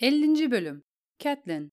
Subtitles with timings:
[0.00, 0.50] 50.
[0.50, 0.84] Bölüm
[1.18, 1.72] Catelyn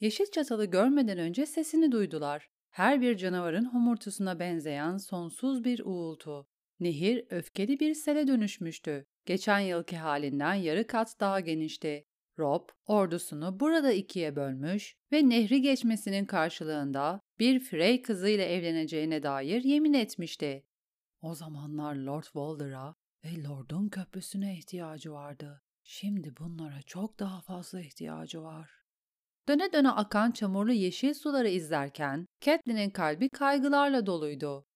[0.00, 2.48] Yeşil çatalı görmeden önce sesini duydular.
[2.70, 6.48] Her bir canavarın homurtusuna benzeyen sonsuz bir uğultu.
[6.80, 9.06] Nehir öfkeli bir sele dönüşmüştü.
[9.26, 12.04] Geçen yılki halinden yarı kat daha genişti.
[12.38, 19.94] Rob ordusunu burada ikiye bölmüş ve nehri geçmesinin karşılığında bir Frey kızıyla evleneceğine dair yemin
[19.94, 20.64] etmişti.
[21.22, 25.62] O zamanlar Lord Walder'a ve Lord'un köprüsüne ihtiyacı vardı.
[25.90, 28.70] Şimdi bunlara çok daha fazla ihtiyacı var.
[29.48, 34.66] Döne döne akan çamurlu yeşil suları izlerken Catelyn'in kalbi kaygılarla doluydu.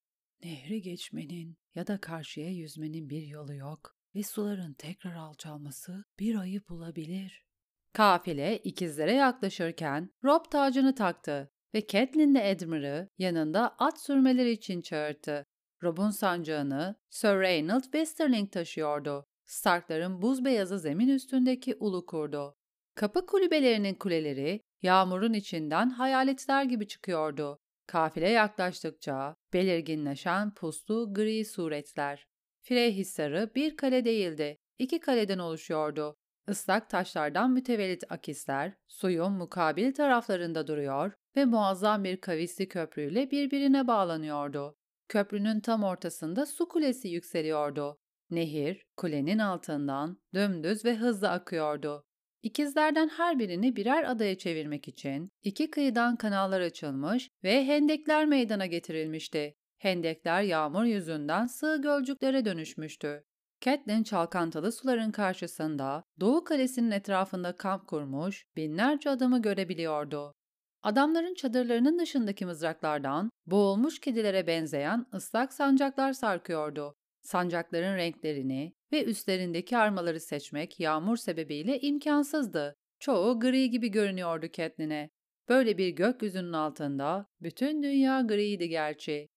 [0.45, 6.61] Nehri geçmenin ya da karşıya yüzmenin bir yolu yok ve suların tekrar alçalması bir ayı
[6.69, 7.45] bulabilir.
[7.93, 15.47] Kafile ikizlere yaklaşırken Rob tacını taktı ve Catelyn de Edmund'ı yanında at sürmeleri için çağırdı.
[15.83, 19.27] Rob'un sancağını Sir Reynold Westerling taşıyordu.
[19.47, 22.55] Starkların buz beyazı zemin üstündeki ulu kurdu.
[22.95, 27.59] Kapı kulübelerinin kuleleri yağmurun içinden hayaletler gibi çıkıyordu.
[27.87, 32.27] Kafile yaklaştıkça belirginleşen puslu gri suretler.
[32.63, 36.17] Frey Hisarı bir kale değildi, iki kaleden oluşuyordu.
[36.49, 44.77] Islak taşlardan mütevellit akisler suyun mukabil taraflarında duruyor ve muazzam bir kavisli köprüyle birbirine bağlanıyordu.
[45.09, 47.99] Köprünün tam ortasında su kulesi yükseliyordu.
[48.33, 52.05] Nehir, kulenin altından dümdüz ve hızlı akıyordu.
[52.43, 59.55] İkizlerden her birini birer adaya çevirmek için iki kıyıdan kanallar açılmış ve hendekler meydana getirilmişti.
[59.79, 63.25] Hendekler yağmur yüzünden sığ gölcüklere dönüşmüştü.
[63.61, 70.35] Catelyn çalkantılı suların karşısında Doğu Kalesi'nin etrafında kamp kurmuş binlerce adamı görebiliyordu.
[70.83, 76.95] Adamların çadırlarının dışındaki mızraklardan boğulmuş kedilere benzeyen ıslak sancaklar sarkıyordu.
[77.23, 82.77] Sancakların renklerini ve üstlerindeki armaları seçmek yağmur sebebiyle imkansızdı.
[82.99, 85.11] Çoğu gri gibi görünüyordu Catelyn'e.
[85.49, 89.29] Böyle bir gökyüzünün altında bütün dünya griydi gerçi.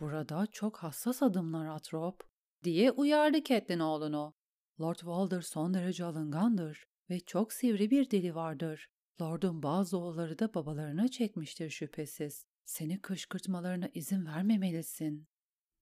[0.00, 2.20] Burada çok hassas adımlar Atrop,
[2.64, 4.34] diye uyardı Catelyn oğlunu.
[4.80, 8.88] Lord Walder son derece alıngandır ve çok sivri bir dili vardır.
[9.20, 12.46] Lord'un bazı oğulları da babalarına çekmiştir şüphesiz.
[12.64, 15.28] Seni kışkırtmalarına izin vermemelisin.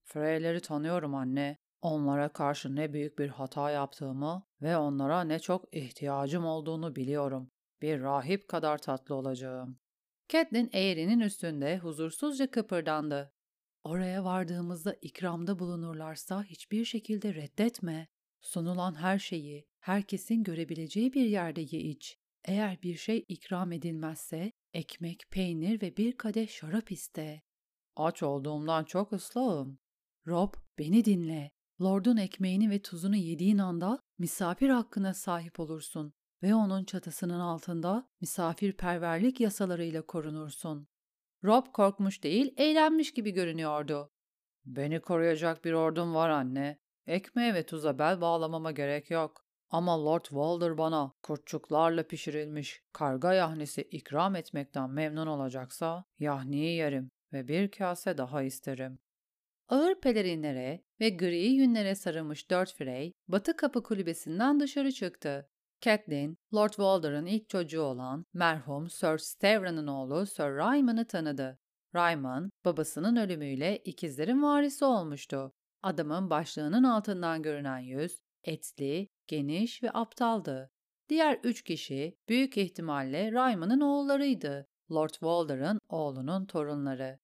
[0.05, 1.57] Freyleri tanıyorum anne.
[1.81, 7.51] Onlara karşı ne büyük bir hata yaptığımı ve onlara ne çok ihtiyacım olduğunu biliyorum.
[7.81, 9.79] Bir rahip kadar tatlı olacağım.
[10.29, 13.33] Catelyn eğrinin üstünde huzursuzca kıpırdandı.
[13.83, 18.07] Oraya vardığımızda ikramda bulunurlarsa hiçbir şekilde reddetme.
[18.41, 22.17] Sunulan her şeyi herkesin görebileceği bir yerde ye iç.
[22.45, 27.41] Eğer bir şey ikram edilmezse ekmek, peynir ve bir kadeh şarap iste.
[27.95, 29.79] Aç olduğumdan çok ıslahım.
[30.27, 31.51] Rob, beni dinle.
[31.81, 36.13] Lord'un ekmeğini ve tuzunu yediğin anda misafir hakkına sahip olursun
[36.43, 40.87] ve onun çatısının altında misafirperverlik yasalarıyla korunursun.
[41.43, 44.11] Rob korkmuş değil, eğlenmiş gibi görünüyordu.
[44.65, 46.79] Beni koruyacak bir ordum var anne.
[47.07, 49.45] Ekmeğe ve tuza bel bağlamama gerek yok.
[49.69, 57.47] Ama Lord Walder bana kurtçuklarla pişirilmiş karga yahnisi ikram etmekten memnun olacaksa yahniyi yerim ve
[57.47, 58.99] bir kase daha isterim.
[59.69, 65.49] Ağır pelerinlere ve gri yünlere sarılmış dört Frey, batı kapı kulübesinden dışarı çıktı.
[65.81, 71.59] Catelyn, Lord Walder'ın ilk çocuğu olan merhum Sir Stevran'ın oğlu Sir Ryman'ı tanıdı.
[71.95, 75.53] Ryman, babasının ölümüyle ikizlerin varisi olmuştu.
[75.83, 80.71] Adamın başlığının altından görünen yüz, etli, geniş ve aptaldı.
[81.09, 84.67] Diğer üç kişi büyük ihtimalle Ryman'ın oğullarıydı.
[84.91, 87.19] Lord Walder'ın oğlunun torunları.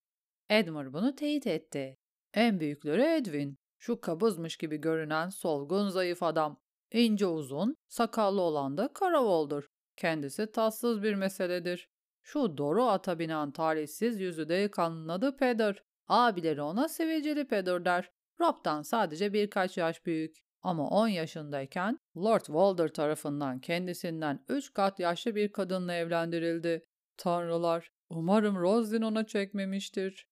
[0.50, 1.98] Edmure bunu teyit etti.
[2.34, 3.58] En büyükleri Edwin.
[3.78, 6.60] Şu kabızmış gibi görünen solgun zayıf adam.
[6.92, 9.68] İnce uzun, sakallı olan da Karavol'dur.
[9.96, 11.88] Kendisi tatsız bir meseledir.
[12.22, 15.82] Şu doğru ata binen talihsiz yüzü delikanlının adı Peder.
[16.08, 18.10] Abileri ona seveceli Peder der.
[18.40, 20.36] Rob'dan sadece birkaç yaş büyük.
[20.62, 26.86] Ama 10 yaşındayken Lord Walder tarafından kendisinden 3 kat yaşlı bir kadınla evlendirildi.
[27.16, 30.31] Tanrılar, umarım Roslyn ona çekmemiştir.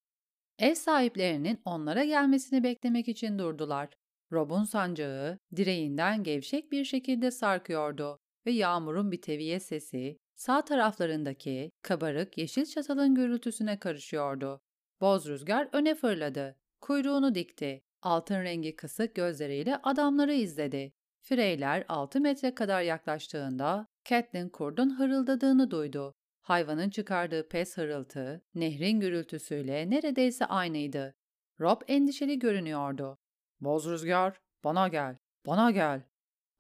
[0.61, 3.89] Ev sahiplerinin onlara gelmesini beklemek için durdular.
[4.33, 12.39] Rob'un sancağı direğinden gevşek bir şekilde sarkıyordu ve yağmurun bir teviye sesi sağ taraflarındaki kabarık
[12.39, 14.61] yeşil çatalın gürültüsüne karışıyordu.
[15.01, 16.57] Boz rüzgar öne fırladı.
[16.81, 17.83] Kuyruğunu dikti.
[18.03, 20.93] Altın rengi kısık gözleriyle adamları izledi.
[21.23, 26.15] Freyler 6 metre kadar yaklaştığında Catelyn kurdun hırıldadığını duydu.
[26.51, 31.15] Hayvanın çıkardığı pes hırıltı, nehrin gürültüsüyle neredeyse aynıydı.
[31.61, 33.19] Rob endişeli görünüyordu.
[33.61, 35.17] Boz rüzgar, bana gel,
[35.47, 36.03] bana gel.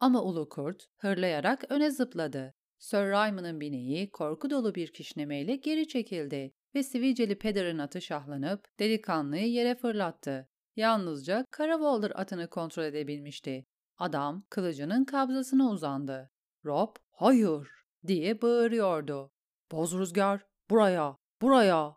[0.00, 2.54] Ama ulu kurt hırlayarak öne zıpladı.
[2.78, 9.50] Sir Ryman'ın bineği korku dolu bir kişnemeyle geri çekildi ve sivilceli pederin atı şahlanıp delikanlıyı
[9.50, 10.48] yere fırlattı.
[10.76, 13.66] Yalnızca Karavolder atını kontrol edebilmişti.
[13.98, 16.30] Adam kılıcının kabzasına uzandı.
[16.64, 17.68] Rob, hayır
[18.06, 19.32] diye bağırıyordu.
[19.72, 21.96] Boz rüzgar, buraya, buraya.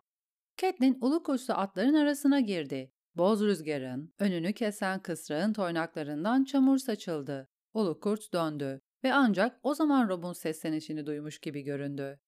[0.56, 2.92] Catelyn ulu kuşlu atların arasına girdi.
[3.14, 7.48] Boz rüzgarın önünü kesen kısrağın toynaklarından çamur saçıldı.
[7.74, 12.20] Ulu kurt döndü ve ancak o zaman Rob'un seslenişini duymuş gibi göründü.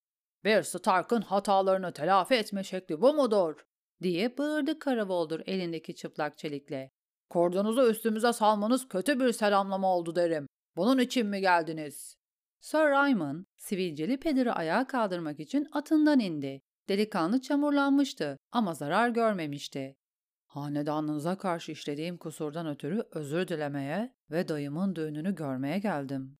[0.44, 3.66] Bir Stark'ın hatalarını telafi etme şekli bu mudur?
[4.02, 6.90] diye bağırdı Karavoldur elindeki çıplak çelikle.
[7.31, 10.46] Kordonuzu üstümüze salmanız kötü bir selamlama oldu derim.
[10.76, 12.16] Bunun için mi geldiniz?
[12.61, 16.62] Sir Ryman, sivilceli pederi ayağa kaldırmak için atından indi.
[16.88, 19.97] Delikanlı çamurlanmıştı ama zarar görmemişti.
[20.47, 26.38] Hanedanınıza karşı işlediğim kusurdan ötürü özür dilemeye ve dayımın düğününü görmeye geldim.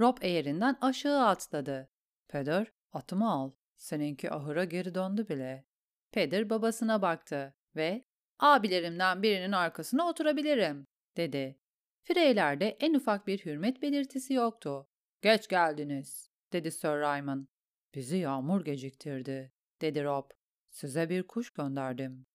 [0.00, 1.88] Rob eğerinden aşağı atladı.
[2.28, 3.52] Peder, atımı al.
[3.76, 5.66] Seninki ahıra geri döndü bile.
[6.12, 8.04] Peder babasına baktı ve
[8.38, 10.86] abilerimden birinin arkasına oturabilirim,
[11.16, 11.58] dedi.
[12.02, 14.88] Freylerde en ufak bir hürmet belirtisi yoktu.
[15.22, 17.48] Geç geldiniz, dedi Sir Ryman.
[17.94, 20.30] Bizi yağmur geciktirdi, dedi Rob.
[20.70, 22.26] Size bir kuş gönderdim.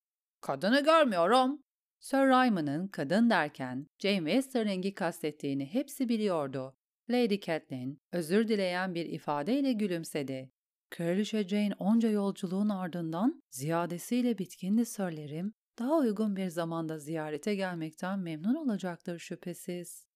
[0.41, 1.61] Kadını görmüyorum.
[1.99, 6.77] Sir Ryman'ın kadın derken Jane Westerling'i kastettiğini hepsi biliyordu.
[7.09, 10.51] Lady Catelyn özür dileyen bir ifadeyle gülümsedi.
[10.89, 18.55] Kraliçe Jane onca yolculuğun ardından ziyadesiyle bitkindi sörlerim, daha uygun bir zamanda ziyarete gelmekten memnun
[18.55, 20.07] olacaktır şüphesiz.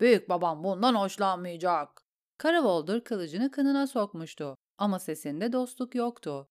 [0.00, 2.03] Büyük babam bundan hoşlanmayacak.
[2.44, 6.48] Karavoldur kılıcını kınına sokmuştu ama sesinde dostluk yoktu.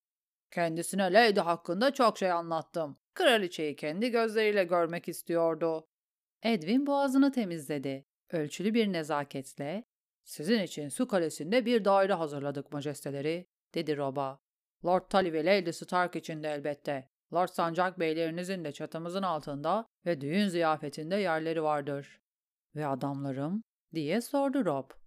[0.51, 2.97] Kendisine Lady hakkında çok şey anlattım.
[3.13, 5.87] Kraliçeyi kendi gözleriyle görmek istiyordu.
[6.43, 8.05] Edwin boğazını temizledi.
[8.31, 9.83] Ölçülü bir nezaketle,
[10.23, 14.39] ''Sizin için su kalesinde bir daire hazırladık majesteleri.'' dedi Rob'a.
[14.85, 17.09] ''Lord Tully ve Lady Stark için de elbette.
[17.33, 22.21] Lord Sancak beylerinizin de çatımızın altında ve düğün ziyafetinde yerleri vardır.''
[22.75, 23.63] ''Ve adamlarım?''
[23.93, 25.02] diye sordu Rob.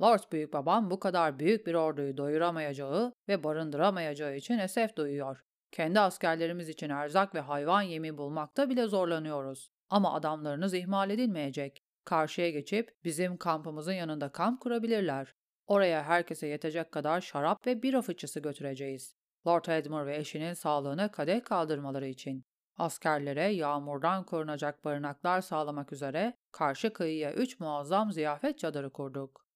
[0.00, 5.44] Lord Büyük Babam bu kadar büyük bir orduyu doyuramayacağı ve barındıramayacağı için esef duyuyor.
[5.72, 9.70] Kendi askerlerimiz için erzak ve hayvan yemi bulmakta bile zorlanıyoruz.
[9.90, 11.82] Ama adamlarınız ihmal edilmeyecek.
[12.04, 15.34] Karşıya geçip bizim kampımızın yanında kamp kurabilirler.
[15.66, 19.14] Oraya herkese yetecek kadar şarap ve bira fıçısı götüreceğiz.
[19.46, 22.44] Lord Edmure ve eşinin sağlığına kadeh kaldırmaları için.
[22.76, 29.47] Askerlere yağmurdan korunacak barınaklar sağlamak üzere karşı kıyıya üç muazzam ziyafet çadırı kurduk.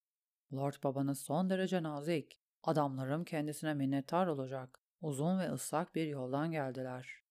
[0.53, 2.39] Lord babanız son derece nazik.
[2.63, 4.79] Adamlarım kendisine minnettar olacak.
[5.01, 7.23] Uzun ve ıslak bir yoldan geldiler.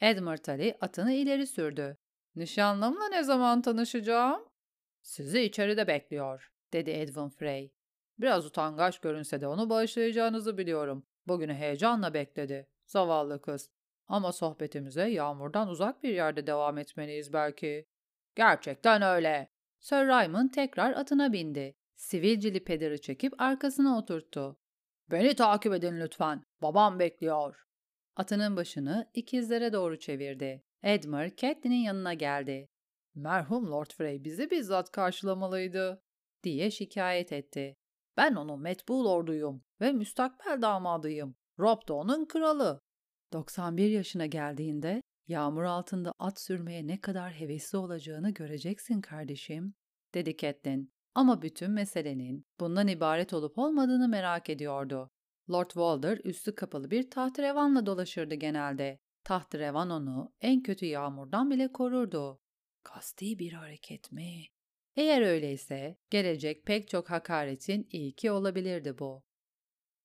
[0.00, 1.96] Edmund Ali atını ileri sürdü.
[2.36, 4.48] Nişanlımla ne zaman tanışacağım?
[5.02, 7.74] Sizi içeride bekliyor, dedi Edwin Frey.
[8.18, 11.06] Biraz utangaç görünse de onu bağışlayacağınızı biliyorum.
[11.26, 12.68] Bugünü heyecanla bekledi.
[12.86, 13.70] Zavallı kız.
[14.08, 17.88] Ama sohbetimize yağmurdan uzak bir yerde devam etmeliyiz belki.
[18.34, 19.50] Gerçekten öyle.
[19.78, 21.76] Sir Raymond tekrar atına bindi.
[22.00, 24.56] Sivilcili pederi çekip arkasına oturttu.
[25.10, 26.44] Beni takip edin lütfen.
[26.62, 27.66] Babam bekliyor.
[28.16, 30.62] Atının başını ikizlere doğru çevirdi.
[30.82, 32.68] Edmure, Catelyn'in yanına geldi.
[33.14, 36.02] Merhum Lord Frey bizi bizzat karşılamalıydı,
[36.42, 37.76] diye şikayet etti.
[38.16, 41.36] Ben onun metbul orduyum ve müstakbel damadıyım.
[41.58, 42.80] Rob da onun kralı.
[43.32, 49.74] 91 yaşına geldiğinde yağmur altında at sürmeye ne kadar hevesli olacağını göreceksin kardeşim,
[50.14, 50.99] dedi Catelyn.
[51.14, 55.10] Ama bütün meselenin bundan ibaret olup olmadığını merak ediyordu.
[55.50, 58.98] Lord Walder üstü kapalı bir tahtrevanla dolaşırdı genelde.
[59.24, 62.40] Tahtrevan onu en kötü yağmurdan bile korurdu.
[62.82, 64.44] Kasti bir hareket mi?
[64.96, 69.22] Eğer öyleyse gelecek pek çok hakaretin ilki olabilirdi bu.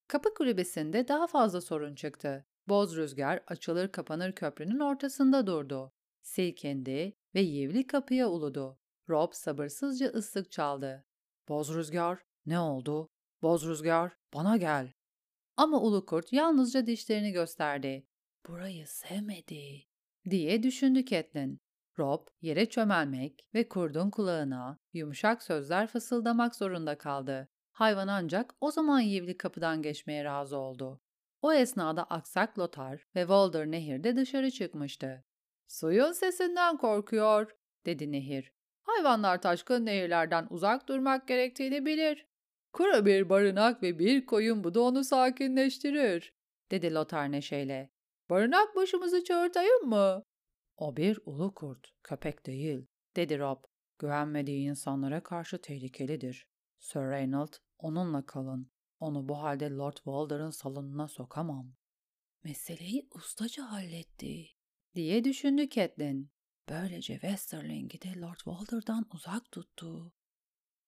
[0.08, 2.46] Kapı kulübesinde daha fazla sorun çıktı.
[2.68, 5.92] Boz rüzgar açılır kapanır köprünün ortasında durdu.
[6.22, 8.80] Silkendi ve yivli kapıya uludu.
[9.10, 11.06] Rob sabırsızca ıslık çaldı.
[11.50, 13.10] Boz rüzgar, ne oldu?
[13.42, 14.94] Boz rüzgar, bana gel.
[15.58, 18.08] Ama ulu kurt yalnızca dişlerini gösterdi.
[18.48, 19.84] Burayı sevmedi,
[20.30, 21.60] diye düşündü Catelyn.
[22.00, 27.48] Rob yere çömelmek ve kurdun kulağına yumuşak sözler fısıldamak zorunda kaldı.
[27.72, 31.02] Hayvan ancak o zaman yivli kapıdan geçmeye razı oldu.
[31.42, 35.24] O esnada aksak Lotar ve Walder nehirde dışarı çıkmıştı.
[35.68, 38.55] Suyun sesinden korkuyor, dedi nehir.
[38.86, 42.28] Hayvanlar taşkın nehirlerden uzak durmak gerektiğini bilir.
[42.74, 46.34] Kuru bir barınak ve bir koyun bu da onu sakinleştirir,
[46.72, 47.90] dedi Lotar neşeyle.
[48.30, 50.24] Barınak başımızı çağırtayım mı?
[50.78, 53.64] O bir ulu kurt, köpek değil, dedi Rob.
[54.00, 56.48] Güvenmediği insanlara karşı tehlikelidir.
[56.80, 58.72] Sir Reynold, onunla kalın.
[59.00, 61.74] Onu bu halde Lord Walder'ın salonuna sokamam.
[62.44, 64.48] Meseleyi ustaca halletti,
[64.96, 66.35] diye düşündü Catelyn.
[66.70, 70.14] Böylece Westerling'i de Lord Walder'dan uzak tuttu.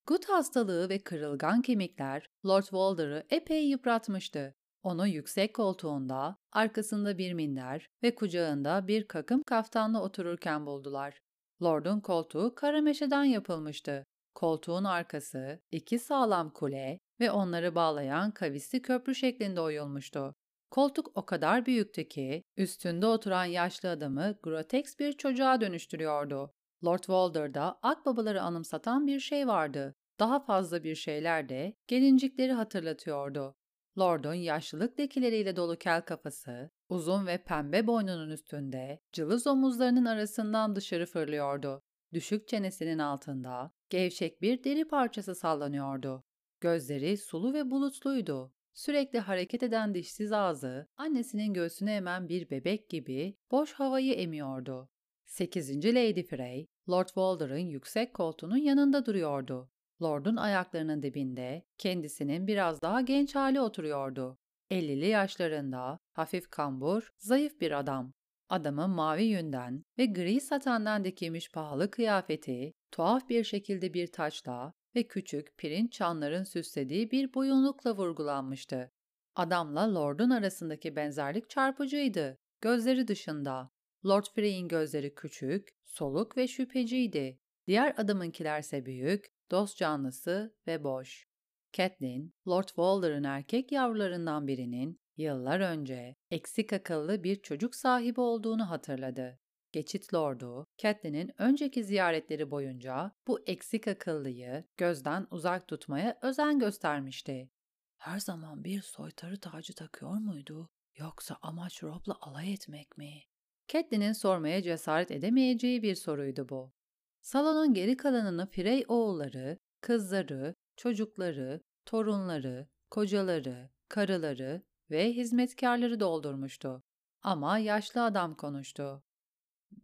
[0.06, 4.54] Gut hastalığı ve kırılgan kemikler Lord Walder'ı epey yıpratmıştı.
[4.82, 11.18] Onu yüksek koltuğunda, arkasında bir minder ve kucağında bir kakım kaftanla otururken buldular.
[11.62, 14.06] Lord'un koltuğu kara meşeden yapılmıştı.
[14.34, 20.34] Koltuğun arkası, iki sağlam kule ve onları bağlayan kavisli köprü şeklinde oyulmuştu.
[20.70, 26.54] Koltuk o kadar büyüktü ki üstünde oturan yaşlı adamı groteks bir çocuğa dönüştürüyordu.
[26.84, 29.94] Lord Walder'da akbabaları anımsatan bir şey vardı.
[30.20, 33.54] Daha fazla bir şeyler de gelincikleri hatırlatıyordu.
[33.98, 41.06] Lord'un yaşlılık lekileriyle dolu kel kafası, uzun ve pembe boynunun üstünde, cılız omuzlarının arasından dışarı
[41.06, 41.82] fırlıyordu.
[42.12, 46.24] Düşük çenesinin altında gevşek bir deri parçası sallanıyordu.
[46.60, 48.52] Gözleri sulu ve bulutluydu.
[48.78, 54.88] Sürekli hareket eden dişsiz ağzı, annesinin göğsüne emen bir bebek gibi boş havayı emiyordu.
[55.24, 55.84] 8.
[55.84, 59.70] Lady Frey, Lord Walder'ın yüksek koltuğunun yanında duruyordu.
[60.02, 64.38] Lord'un ayaklarının dibinde kendisinin biraz daha genç hali oturuyordu.
[64.70, 68.12] 50'li yaşlarında, hafif kambur, zayıf bir adam.
[68.48, 75.08] Adamın mavi yünden ve gri satandan dikilmiş pahalı kıyafeti, tuhaf bir şekilde bir taçla ve
[75.08, 78.92] küçük pirinç çanların süslediği bir boyunlukla vurgulanmıştı.
[79.36, 82.38] Adamla Lord'un arasındaki benzerlik çarpıcıydı.
[82.60, 83.70] Gözleri dışında.
[84.06, 87.38] Lord Frey'in gözleri küçük, soluk ve şüpheciydi.
[87.66, 91.28] Diğer adamınkilerse büyük, dost canlısı ve boş.
[91.72, 99.38] Catelyn, Lord Walder'ın erkek yavrularından birinin yıllar önce eksik akıllı bir çocuk sahibi olduğunu hatırladı.
[99.72, 107.50] Geçit Lord'u, Catelyn'in önceki ziyaretleri boyunca bu eksik akıllıyı gözden uzak tutmaya özen göstermişti.
[107.98, 110.68] Her zaman bir soytarı tacı takıyor muydu?
[110.96, 113.22] Yoksa amaç Rob'la alay etmek mi?
[113.68, 116.72] Catelyn'in sormaya cesaret edemeyeceği bir soruydu bu.
[117.20, 126.82] Salonun geri kalanını Frey oğulları, kızları, çocukları, torunları, kocaları, karıları ve hizmetkarları doldurmuştu.
[127.22, 129.02] Ama yaşlı adam konuştu.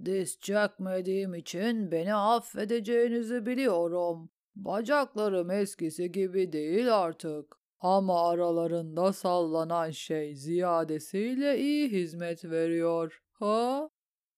[0.05, 4.31] Diz çökmediğim için beni affedeceğinizi biliyorum.
[4.57, 7.57] Bacaklarım eskisi gibi değil artık.
[7.81, 13.23] Ama aralarında sallanan şey ziyadesiyle iyi hizmet veriyor.
[13.33, 13.89] Ha?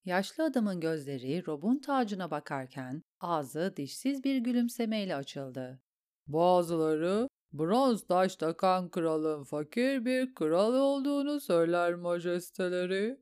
[0.05, 5.81] Yaşlı adamın gözleri Rob'un tacına bakarken ağzı dişsiz bir gülümsemeyle açıldı.
[6.27, 13.17] Bazıları bronz taş takan kralın fakir bir kral olduğunu söyler majesteleri.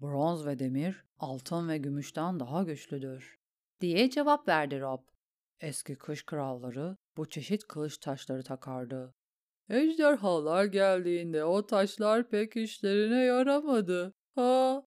[0.00, 3.38] Bronz ve demir altın ve gümüşten daha güçlüdür,
[3.80, 5.00] diye cevap verdi Rob.
[5.60, 9.14] Eski kış kralları bu çeşit kılıç taşları takardı.
[9.68, 14.14] Ejderhalar geldiğinde o taşlar pek işlerine yaramadı.
[14.34, 14.82] Ha!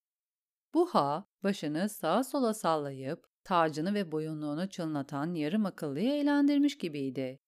[0.74, 7.40] Bu ha başını sağa sola sallayıp tacını ve boyunluğunu çınlatan yarım akıllıyı eğlendirmiş gibiydi.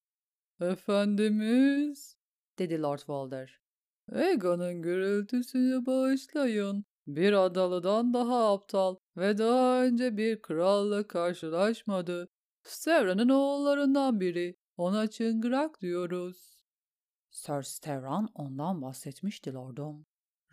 [0.62, 2.16] Efendimiz,
[2.60, 3.60] dedi Lord Walder.
[4.12, 6.86] Egon'un gürültüsünü bağışlayın.
[7.10, 12.30] Bir adalıdan daha aptal ve daha önce bir kralla karşılaşmadı.
[12.64, 14.56] Stera'nın oğullarından biri.
[14.78, 16.66] Ona çıngırak diyoruz.
[17.32, 20.06] Sir Sterran ondan bahsetmişti lordum.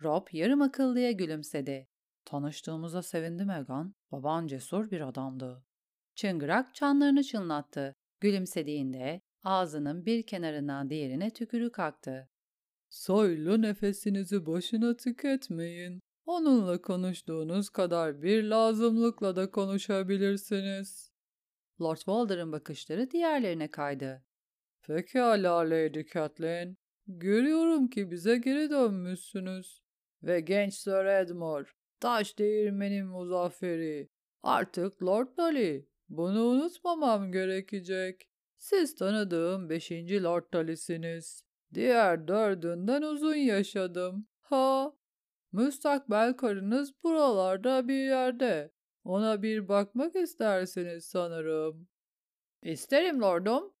[0.03, 1.87] Rob yarım akıllıya gülümsedi.
[2.25, 3.95] Tanıştığımıza sevindim Egan.
[4.11, 5.65] Baban cesur bir adamdı.
[6.15, 7.95] Çıngırak çanlarını çınlattı.
[8.19, 12.29] Gülümsediğinde ağzının bir kenarından diğerine tükürük aktı.
[12.89, 16.06] Soylu nefesinizi boşuna tüketmeyin.
[16.27, 21.11] Onunla konuştuğunuz kadar bir lazımlıkla da konuşabilirsiniz.
[21.81, 24.23] Lord Walder'ın bakışları diğerlerine kaydı.
[24.87, 26.77] Pekala Lady Catelyn.
[27.07, 29.83] Görüyorum ki bize geri dönmüşsünüz.
[30.23, 31.67] Ve genç Sir Edmure,
[31.99, 34.09] taş değirmenin muzafferi.
[34.43, 35.89] Artık Lord Dolly.
[36.09, 38.29] Bunu unutmamam gerekecek.
[38.57, 41.43] Siz tanıdığım beşinci Lord Dolly'siniz.
[41.73, 44.27] Diğer dördünden uzun yaşadım.
[44.41, 44.96] Ha,
[45.57, 48.71] Müstakbel karınız buralarda bir yerde.
[49.03, 51.87] Ona bir bakmak istersiniz sanırım.
[52.61, 53.73] İsterim lordum.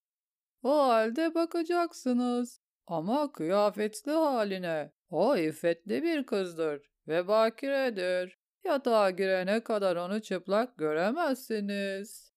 [0.63, 2.61] O halde bakacaksınız.
[2.87, 4.93] Ama kıyafetli haline.
[5.09, 8.39] O iffetli bir kızdır ve bakiredir.
[8.63, 12.33] Yatağa girene kadar onu çıplak göremezsiniz.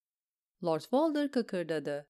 [0.65, 2.09] Lord Walder kıkırdadı.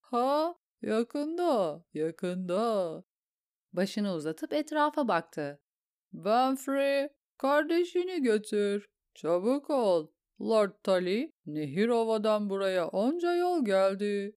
[0.00, 3.02] Ha, yakında, yakında.
[3.72, 5.60] Başını uzatıp etrafa baktı.
[6.16, 7.08] Benfrey,
[7.38, 8.86] kardeşini götür.
[9.14, 10.08] Çabuk ol.
[10.40, 14.36] Lord Tully, Nehirova'dan buraya onca yol geldi.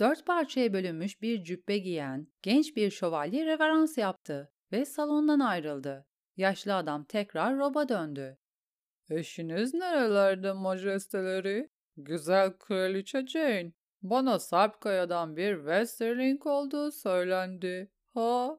[0.00, 6.06] Dört parçaya bölünmüş bir cübbe giyen genç bir şövalye reverans yaptı ve salondan ayrıldı.
[6.36, 8.38] Yaşlı adam tekrar Rob'a döndü.
[9.10, 11.70] Eşiniz nerelerde majesteleri?
[11.96, 13.72] Güzel kraliçe Jane.
[14.02, 17.90] Bana Sarpkaya'dan bir Westerling olduğu söylendi.
[18.14, 18.58] Ha?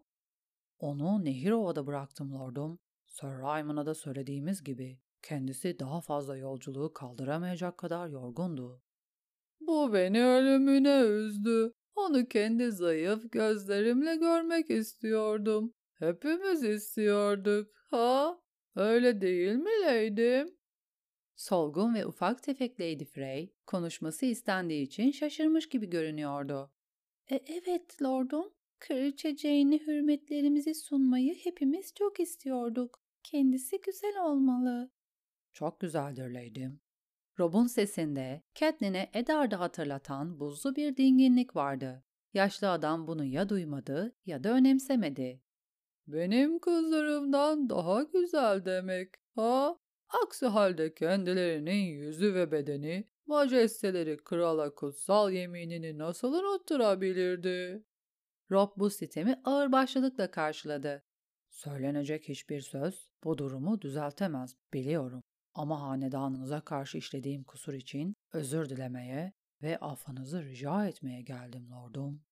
[0.81, 2.79] Onu Nehirova'da bıraktım lordum.
[3.07, 8.81] Sir Ryman'a da söylediğimiz gibi kendisi daha fazla yolculuğu kaldıramayacak kadar yorgundu.
[9.59, 11.73] Bu beni ölümüne üzdü.
[11.95, 15.73] Onu kendi zayıf gözlerimle görmek istiyordum.
[15.99, 17.71] Hepimiz istiyorduk.
[17.89, 18.41] Ha?
[18.75, 20.57] Öyle değil mi Leydim?
[21.35, 26.71] Solgun ve ufak tefek Lady Frey konuşması istendiği için şaşırmış gibi görünüyordu.
[27.31, 32.99] E, evet lordum, Kraliçe Jane'e hürmetlerimizi sunmayı hepimiz çok istiyorduk.
[33.23, 34.91] Kendisi güzel olmalı.
[35.53, 36.79] Çok güzeldir Lady'm.
[37.39, 42.03] Rob'un sesinde Catelyn'e Eddard'ı hatırlatan buzlu bir dinginlik vardı.
[42.33, 45.41] Yaşlı adam bunu ya duymadı ya da önemsemedi.
[46.07, 49.77] Benim kızlarımdan daha güzel demek, ha?
[50.23, 57.83] Aksi halde kendilerinin yüzü ve bedeni, majesteleri krala kutsal yeminini nasıl unutturabilirdi?
[58.51, 61.03] Rob bu sitemi ağırbaşlılıkla karşıladı.
[61.49, 65.23] Söylenecek hiçbir söz bu durumu düzeltemez, biliyorum.
[65.53, 72.23] Ama hanedanınıza karşı işlediğim kusur için özür dilemeye ve affınızı rica etmeye geldim lordum.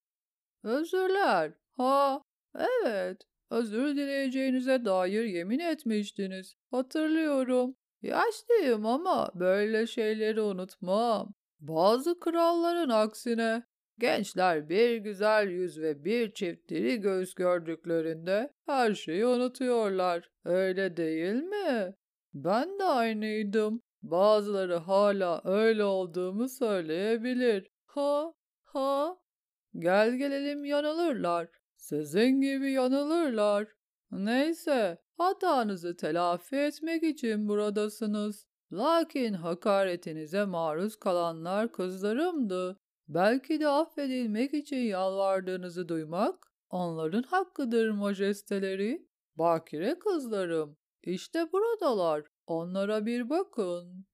[0.64, 2.22] Özürler, ha,
[2.56, 6.56] evet, özür dileyeceğinize dair yemin etmiştiniz.
[6.72, 7.76] Hatırlıyorum.
[8.02, 11.34] Yaşlıyım ama böyle şeyleri unutmam.
[11.60, 13.64] Bazı kralların aksine
[14.00, 20.30] gençler bir güzel yüz ve bir çift diri göğüs gördüklerinde her şeyi unutuyorlar.
[20.46, 21.96] Öyle değil mi?
[22.34, 23.82] Ben de aynıydım.
[24.02, 27.72] Bazıları hala öyle olduğumu söyleyebilir.
[27.86, 29.18] Ha, ha.
[29.78, 31.48] Gel gelelim yanılırlar.
[31.76, 33.68] Sizin gibi yanılırlar.
[34.12, 38.46] Neyse, hatanızı telafi etmek için buradasınız.
[38.72, 42.80] Lakin hakaretinize maruz kalanlar kızlarımdı.
[43.10, 49.10] Belki de affedilmek için yalvardığınızı duymak onların hakkıdır majesteleri.
[49.36, 52.24] Bakire kızlarım, işte buradalar.
[52.48, 54.06] Onlara bir bakın.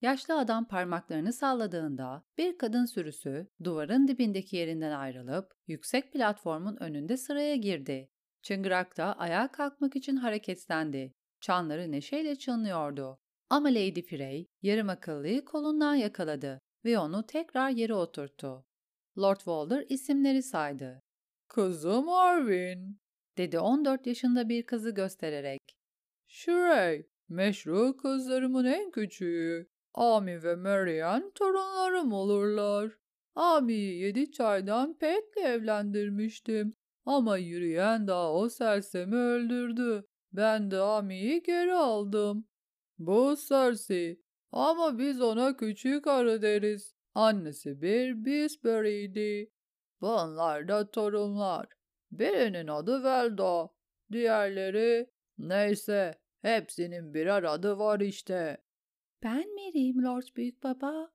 [0.00, 7.56] Yaşlı adam parmaklarını salladığında bir kadın sürüsü duvarın dibindeki yerinden ayrılıp yüksek platformun önünde sıraya
[7.56, 8.10] girdi.
[8.42, 11.14] Çıngırak da ayağa kalkmak için hareketlendi.
[11.40, 13.18] Çanları neşeyle çınlıyordu.
[13.50, 18.64] Ama Lady Frey yarım akıllıyı kolundan yakaladı ve onu tekrar yere oturttu.
[19.18, 21.02] Lord Walder isimleri saydı.
[21.48, 23.00] Kızım Arvin,
[23.38, 25.60] dedi 14 yaşında bir kızı göstererek.
[26.28, 29.68] Shrey, meşru kızlarımın en küçüğü.
[29.94, 32.92] Ami ve Marian torunlarım olurlar.
[33.34, 36.74] Ami'yi yedi çaydan Pet'le evlendirmiştim.
[37.06, 40.06] Ama yürüyen daha o sersemi öldürdü.
[40.32, 42.46] Ben de Ami'yi geri aldım.
[42.98, 44.22] Bu Cersei.
[44.52, 46.94] Ama biz ona küçük arı deriz.
[47.14, 49.50] Annesi bir Bisbury'di.
[50.00, 51.66] Bunlar da torunlar.
[52.10, 53.70] Birinin adı Velda.
[54.12, 58.58] Diğerleri neyse hepsinin birer adı var işte.
[59.22, 61.12] Ben Mary'im Lord Büyük Baba,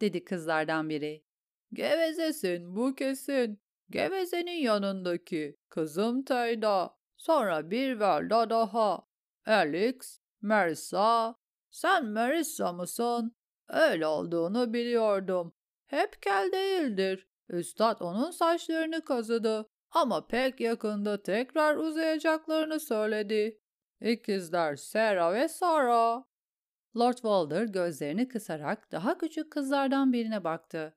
[0.00, 1.24] dedi kızlardan biri.
[1.72, 3.60] Gevezesin bu kesin.
[3.90, 6.96] Gevezenin yanındaki kızım Tayda.
[7.16, 9.08] Sonra bir Velda daha.
[9.46, 11.34] Alex, Marissa.
[11.70, 13.36] Sen Marissa mısın?
[13.68, 15.54] Öyle olduğunu biliyordum.
[15.86, 17.28] Hep kel değildir.
[17.48, 19.68] Üstad onun saçlarını kazıdı.
[19.90, 23.60] Ama pek yakında tekrar uzayacaklarını söyledi.
[24.00, 26.22] İkizler Sarah ve Sarah.
[26.96, 30.96] Lord Walder gözlerini kısarak daha küçük kızlardan birine baktı.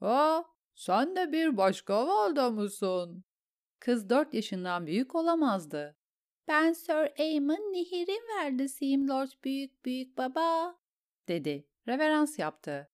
[0.00, 3.24] Ha, sen de bir başka valda mısın?
[3.80, 5.96] Kız dört yaşından büyük olamazdı.
[6.48, 10.78] Ben Sir Aemon Nehir'in verdisiyim Lord Büyük Büyük Baba,
[11.28, 11.68] dedi.
[11.88, 12.90] Reverans yaptı.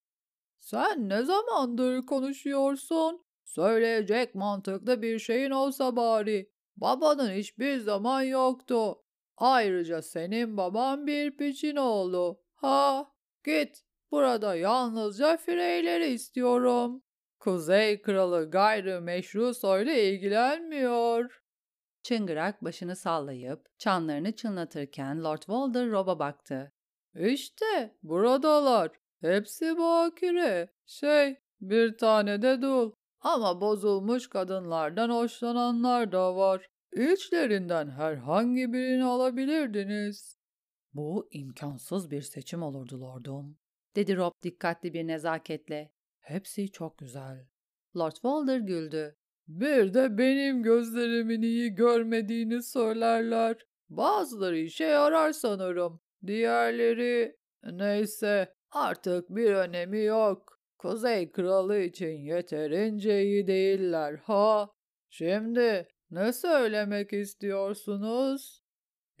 [0.59, 3.25] Sen ne zamandır konuşuyorsun?
[3.43, 6.51] Söyleyecek mantıklı bir şeyin olsa bari.
[6.77, 9.03] Babanın hiçbir zaman yoktu.
[9.37, 12.41] Ayrıca senin baban bir piçin oğlu.
[12.55, 13.11] Ha,
[13.43, 13.83] git.
[14.11, 17.03] Burada yalnızca Freyleri istiyorum.
[17.39, 21.41] Kuzey Kralı gayrı meşru soyla ilgilenmiyor.
[22.03, 26.71] Çıngırak başını sallayıp çanlarını çınlatırken Lord Walder Rob'a baktı.
[27.15, 28.91] İşte buradalar.
[29.21, 30.69] Hepsi bakire.
[30.85, 32.91] Şey, bir tane de dul.
[33.19, 36.67] Ama bozulmuş kadınlardan hoşlananlar da var.
[36.93, 40.37] İçlerinden herhangi birini alabilirdiniz.
[40.93, 43.57] Bu imkansız bir seçim olurdu lordum,
[43.95, 45.93] dedi Rob dikkatli bir nezaketle.
[46.19, 47.47] Hepsi çok güzel.
[47.97, 49.17] Lord Walder güldü.
[49.59, 53.65] Bir de benim gözlerimin iyi görmediğini söylerler.
[53.89, 55.99] Bazıları işe yarar sanırım.
[56.27, 60.59] Diğerleri neyse artık bir önemi yok.
[60.77, 64.69] Kuzey Kralı için yeterince iyi değiller ha.
[65.09, 68.63] Şimdi ne söylemek istiyorsunuz?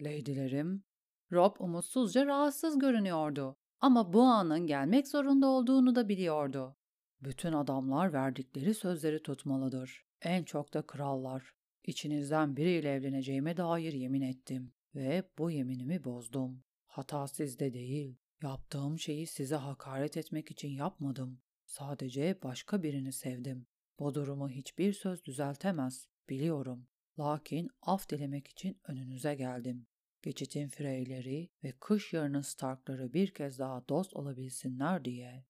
[0.01, 0.83] Lady'lerim,
[1.31, 3.57] Rob umutsuzca rahatsız görünüyordu.
[3.81, 6.77] Ama bu anın gelmek zorunda olduğunu da biliyordu.
[7.21, 10.10] Bütün adamlar verdikleri sözleri tutmalıdır.
[10.21, 11.53] En çok da krallar.
[11.83, 16.63] İçinizden biriyle evleneceğime dair yemin ettim ve bu yeminimi bozdum.
[16.85, 18.17] Hata sizde değil.
[18.43, 21.41] Yaptığım şeyi size hakaret etmek için yapmadım.
[21.65, 23.67] Sadece başka birini sevdim.
[23.99, 26.87] Bu durumu hiçbir söz düzeltemez, biliyorum.
[27.19, 29.87] Lakin af dilemek için önünüze geldim.
[30.21, 35.45] Geçitin Freyleri ve kış yarının Starkları bir kez daha dost olabilsinler diye.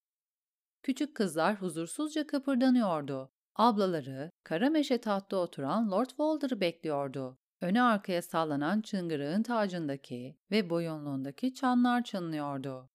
[0.84, 3.32] Küçük kızlar huzursuzca kıpırdanıyordu.
[3.56, 7.38] Ablaları, kara meşe tahtta oturan Lord Walder'ı bekliyordu.
[7.62, 12.90] Öne arkaya sallanan çıngırığın tacındaki ve boyunluğundaki çanlar çınlıyordu.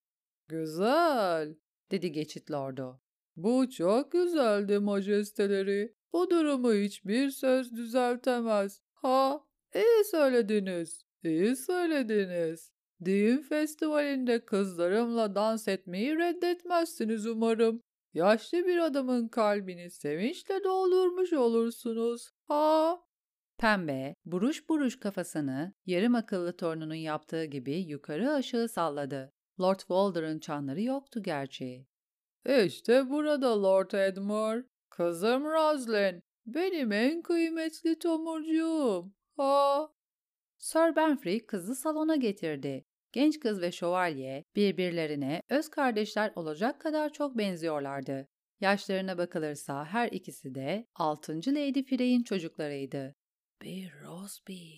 [0.48, 1.56] Güzel,
[1.90, 3.00] dedi geçit lordu.
[3.36, 5.94] Bu çok güzeldi majesteleri.
[6.12, 8.80] Bu durumu hiçbir söz düzeltemez.
[8.94, 9.40] Ha,
[9.74, 12.72] iyi söylediniz, iyi söylediniz.
[13.04, 17.82] Düğün festivalinde kızlarımla dans etmeyi reddetmezsiniz umarım.
[18.16, 22.30] Yaşlı bir adamın kalbini sevinçle doldurmuş olursunuz.
[22.48, 22.98] Ha!
[23.58, 29.32] Pembe, buruş buruş kafasını yarım akıllı torununun yaptığı gibi yukarı aşağı salladı.
[29.60, 31.86] Lord Walder'ın çanları yoktu gerçi.
[32.64, 34.64] İşte burada Lord Edmure.
[34.90, 36.22] Kızım Roslyn.
[36.46, 39.12] Benim en kıymetli tomurcuğum.
[39.36, 39.88] Ha!
[40.58, 42.84] Sir Benfrey kızı salona getirdi.
[43.12, 48.26] Genç kız ve şövalye birbirlerine öz kardeşler olacak kadar çok benziyorlardı.
[48.60, 51.32] Yaşlarına bakılırsa her ikisi de 6.
[51.32, 53.14] Lady Frey'in çocuklarıydı.
[53.62, 54.72] Bir Rosby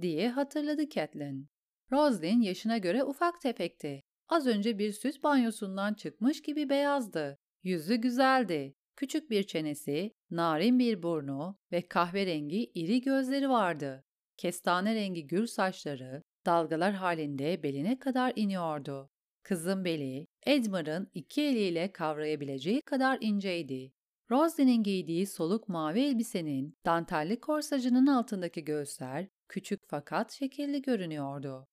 [0.00, 1.48] diye hatırladı Catelyn.
[1.92, 4.00] Roslyn yaşına göre ufak tefekti.
[4.28, 7.38] Az önce bir süt banyosundan çıkmış gibi beyazdı.
[7.62, 8.74] Yüzü güzeldi.
[8.96, 14.04] Küçük bir çenesi, narin bir burnu ve kahverengi iri gözleri vardı.
[14.36, 19.10] Kestane rengi gür saçları dalgalar halinde beline kadar iniyordu.
[19.42, 23.92] Kızın beli, Edmund'ın iki eliyle kavrayabileceği kadar inceydi.
[24.30, 31.68] Roslyn'in giydiği soluk mavi elbisenin dantelli korsajının altındaki göğüsler küçük fakat şekilli görünüyordu.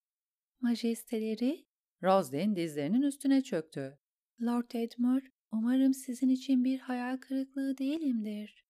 [0.62, 1.66] Majesteleri,
[2.04, 3.98] Roslyn dizlerinin üstüne çöktü.
[4.42, 8.66] Lord Edmund, umarım sizin için bir hayal kırıklığı değilimdir.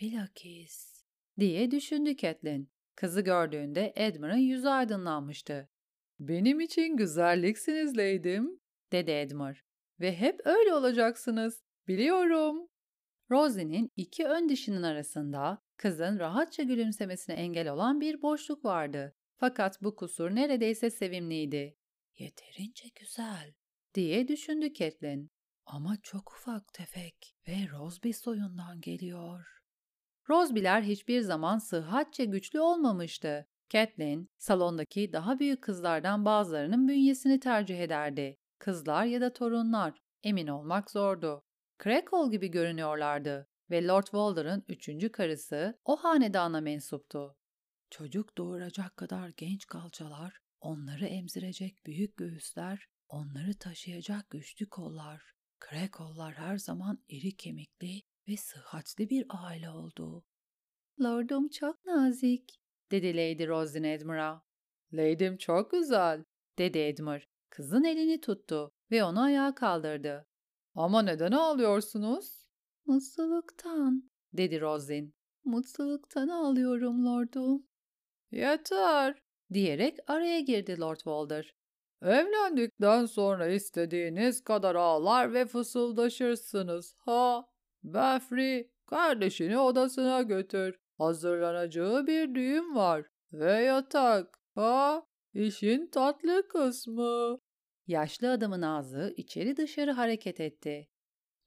[0.00, 1.04] Bilakis,
[1.38, 2.68] diye düşündü Catelyn.
[2.96, 5.68] Kızı gördüğünde Edmund'ın yüzü aydınlanmıştı.
[6.20, 8.60] Benim için güzelliksiniz Lady'm,
[8.92, 9.56] dedi Edmund.
[10.00, 12.68] Ve hep öyle olacaksınız, biliyorum.
[13.30, 19.14] Rosie'nin iki ön dişinin arasında kızın rahatça gülümsemesine engel olan bir boşluk vardı.
[19.36, 21.76] Fakat bu kusur neredeyse sevimliydi.
[22.18, 23.54] Yeterince güzel
[23.94, 25.30] diye düşündü Catelyn.
[25.66, 29.55] Ama çok ufak tefek ve Rosby soyundan geliyor.
[30.30, 33.46] Rosby'ler hiçbir zaman sıhhatçe güçlü olmamıştı.
[33.68, 38.38] Catelyn, salondaki daha büyük kızlardan bazılarının bünyesini tercih ederdi.
[38.58, 41.42] Kızlar ya da torunlar, emin olmak zordu.
[41.84, 47.36] Crackle gibi görünüyorlardı ve Lord Walder'ın üçüncü karısı o hanedana mensuptu.
[47.90, 55.22] Çocuk doğuracak kadar genç kalçalar, onları emzirecek büyük göğüsler, onları taşıyacak güçlü kollar.
[55.70, 60.24] Crackle'lar her zaman iri kemikli ve sıhhatli bir aile oldu.
[61.02, 62.60] Lordum çok nazik,
[62.90, 64.42] dedi Lady Rosin Edmur'a.
[64.92, 66.24] Lady'm çok güzel,
[66.58, 67.24] dedi Edmur.
[67.50, 70.26] Kızın elini tuttu ve onu ayağa kaldırdı.
[70.74, 72.46] Ama neden ağlıyorsunuz?
[72.86, 75.14] Mutluluktan, dedi Rosin.
[75.44, 77.66] Mutluluktan ağlıyorum lordum.
[78.30, 79.18] Yeter,
[79.52, 81.54] diyerek araya girdi Lord Walder.
[82.02, 86.94] Evlendikten sonra istediğiniz kadar ağlar ve fısıldaşırsınız.
[86.98, 87.44] Ha,
[87.86, 90.78] Befri, kardeşini odasına götür.
[90.98, 93.06] Hazırlanacağı bir düğün var.
[93.32, 94.38] Ve yatak.
[94.54, 95.02] Ha,
[95.34, 97.38] işin tatlı kısmı.
[97.86, 100.88] Yaşlı adamın ağzı içeri dışarı hareket etti.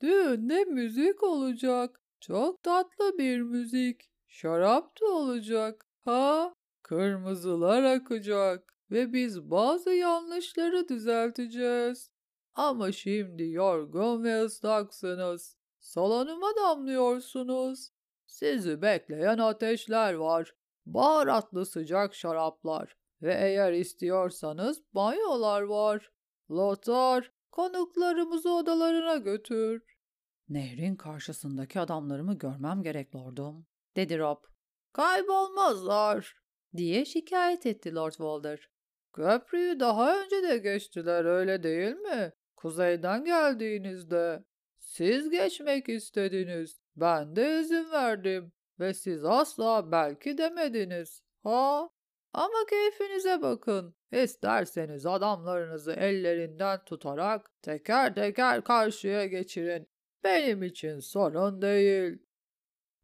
[0.02, 2.02] Düğünde müzik olacak.
[2.20, 4.10] Çok tatlı bir müzik.
[4.28, 5.86] Şarap da olacak.
[6.06, 12.12] Ha, kırmızılar akacak ve biz bazı yanlışları düzelteceğiz.
[12.54, 15.59] Ama şimdi yorgun ve ıslaksınız.
[15.90, 17.90] Salonuma damlıyorsunuz.
[18.26, 20.56] Sizi bekleyen ateşler var.
[20.86, 22.98] Baharatlı sıcak şaraplar.
[23.22, 26.12] Ve eğer istiyorsanız banyolar var.
[26.52, 29.84] Lotar, konuklarımızı odalarına götür.
[30.50, 34.44] Nehrin karşısındaki adamlarımı görmem gerek lordum, dedi Rob.
[34.94, 36.36] Kaybolmazlar,
[36.78, 38.70] diye şikayet etti Lord Walder.
[39.14, 42.34] Köprüyü daha önce de geçtiler öyle değil mi?
[42.56, 44.49] Kuzeyden geldiğinizde.
[44.90, 46.80] Siz geçmek istediniz.
[46.96, 48.52] Ben de izin verdim.
[48.80, 51.24] Ve siz asla belki demediniz.
[51.44, 51.90] Ha?
[52.34, 53.96] Ama keyfinize bakın.
[54.12, 59.88] İsterseniz adamlarınızı ellerinden tutarak teker teker karşıya geçirin.
[60.24, 62.18] Benim için sorun değil.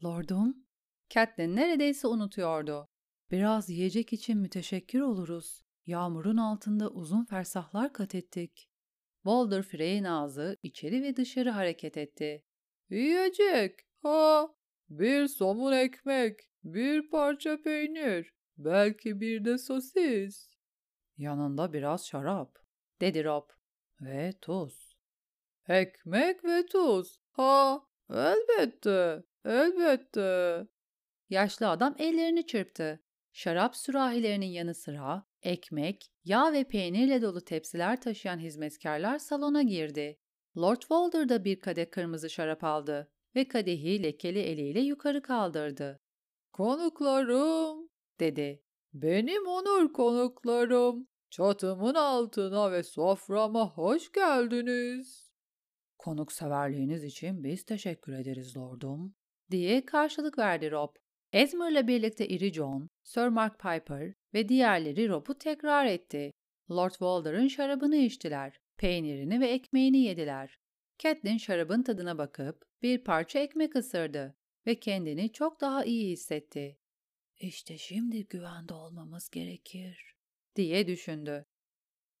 [0.04, 0.56] Lordum,
[1.10, 2.88] Catelyn neredeyse unutuyordu.
[3.30, 5.62] Biraz yiyecek için müteşekkir oluruz.
[5.86, 8.65] Yağmurun altında uzun fersahlar kat ettik.
[9.26, 12.44] Walder Frey'in ağzı içeri ve dışarı hareket etti.
[12.90, 14.48] Yiyecek, ha,
[14.88, 20.48] bir somun ekmek, bir parça peynir, belki bir de sosis.
[21.16, 22.58] Yanında biraz şarap,
[23.00, 23.50] dedi Rob.
[24.00, 24.96] Ve tuz.
[25.68, 30.66] Ekmek ve tuz, ha, elbette, elbette.
[31.30, 33.02] Yaşlı adam ellerini çırptı.
[33.36, 40.18] Şarap sürahilerinin yanı sıra ekmek, yağ ve peynirle dolu tepsiler taşıyan hizmetkarlar salona girdi.
[40.56, 46.00] Lord Walder da bir kadeh kırmızı şarap aldı ve kadehi lekeli eliyle yukarı kaldırdı.
[46.52, 47.88] Konuklarım,
[48.20, 48.62] dedi.
[48.94, 51.08] Benim onur konuklarım.
[51.30, 55.30] Çatımın altına ve soframa hoş geldiniz.
[55.98, 59.14] Konukseverliğiniz için biz teşekkür ederiz lordum,
[59.50, 60.94] diye karşılık verdi Rob.
[61.36, 66.32] Esmer'la birlikte iri John, Sir Mark Piper ve diğerleri Rob'u tekrar etti.
[66.70, 70.58] Lord Walder'ın şarabını içtiler, peynirini ve ekmeğini yediler.
[70.98, 76.78] Catelyn şarabın tadına bakıp bir parça ekmek ısırdı ve kendini çok daha iyi hissetti.
[77.40, 80.14] İşte şimdi güvende olmamız gerekir,
[80.56, 81.44] diye düşündü.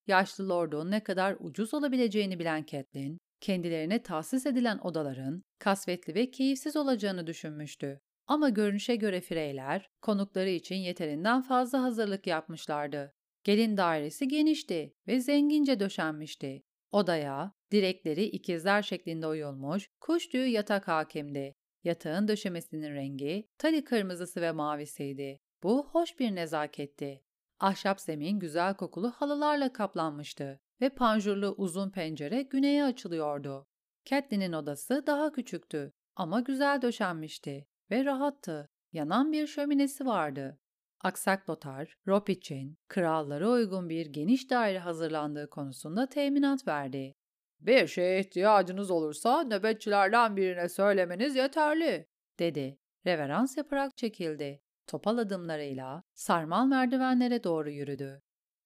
[0.06, 6.76] Yaşlı lordun ne kadar ucuz olabileceğini bilen Catelyn, kendilerine tahsis edilen odaların kasvetli ve keyifsiz
[6.76, 8.00] olacağını düşünmüştü.
[8.26, 13.12] Ama görünüşe göre Freyler, konukları için yeterinden fazla hazırlık yapmışlardı.
[13.44, 16.62] Gelin dairesi genişti ve zengince döşenmişti.
[16.92, 21.54] Odaya, direkleri ikizler şeklinde oyulmuş, kuş tüyü yatak hakimdi.
[21.84, 25.40] Yatağın döşemesinin rengi tali kırmızısı ve mavisiydi.
[25.62, 27.22] Bu hoş bir nezaketti.
[27.60, 33.66] Ahşap zemin güzel kokulu halılarla kaplanmıştı ve panjurlu uzun pencere güneye açılıyordu.
[34.04, 38.68] Catelyn'in odası daha küçüktü ama güzel döşenmişti ve rahattı.
[38.92, 40.58] Yanan bir şöminesi vardı.
[41.00, 47.14] Aksak Lotar, Rob için krallara uygun bir geniş daire hazırlandığı konusunda teminat verdi.
[47.60, 52.06] Bir şeye ihtiyacınız olursa nöbetçilerden birine söylemeniz yeterli,
[52.38, 52.78] dedi.
[53.06, 54.62] Reverans yaparak çekildi.
[54.86, 58.22] Topal adımlarıyla sarmal merdivenlere doğru yürüdü.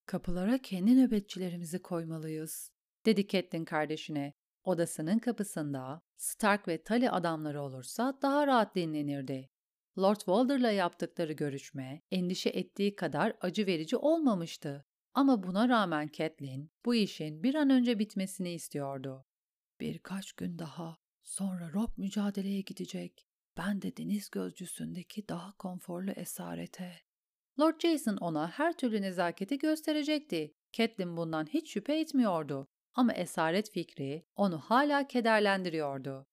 [0.07, 2.71] Kapılara kendi nöbetçilerimizi koymalıyız,
[3.07, 4.33] dedi Catelyn kardeşine.
[4.71, 9.51] Odasının kapısında Stark ve Tully adamları olursa daha rahat dinlenirdi.
[9.99, 14.85] Lord Walder'la yaptıkları görüşme endişe ettiği kadar acı verici olmamıştı.
[15.15, 19.25] Ama buna rağmen Catelyn bu işin bir an önce bitmesini istiyordu.
[19.81, 23.27] Birkaç gün daha sonra Rob mücadeleye gidecek.
[23.57, 26.93] Ben de deniz gözcüsündeki daha konforlu esarete.
[27.61, 30.55] Lord Jason ona her türlü nezaketi gösterecekti.
[30.73, 32.69] Catelyn bundan hiç şüphe etmiyordu.
[32.95, 36.27] Ama esaret fikri onu hala kederlendiriyordu.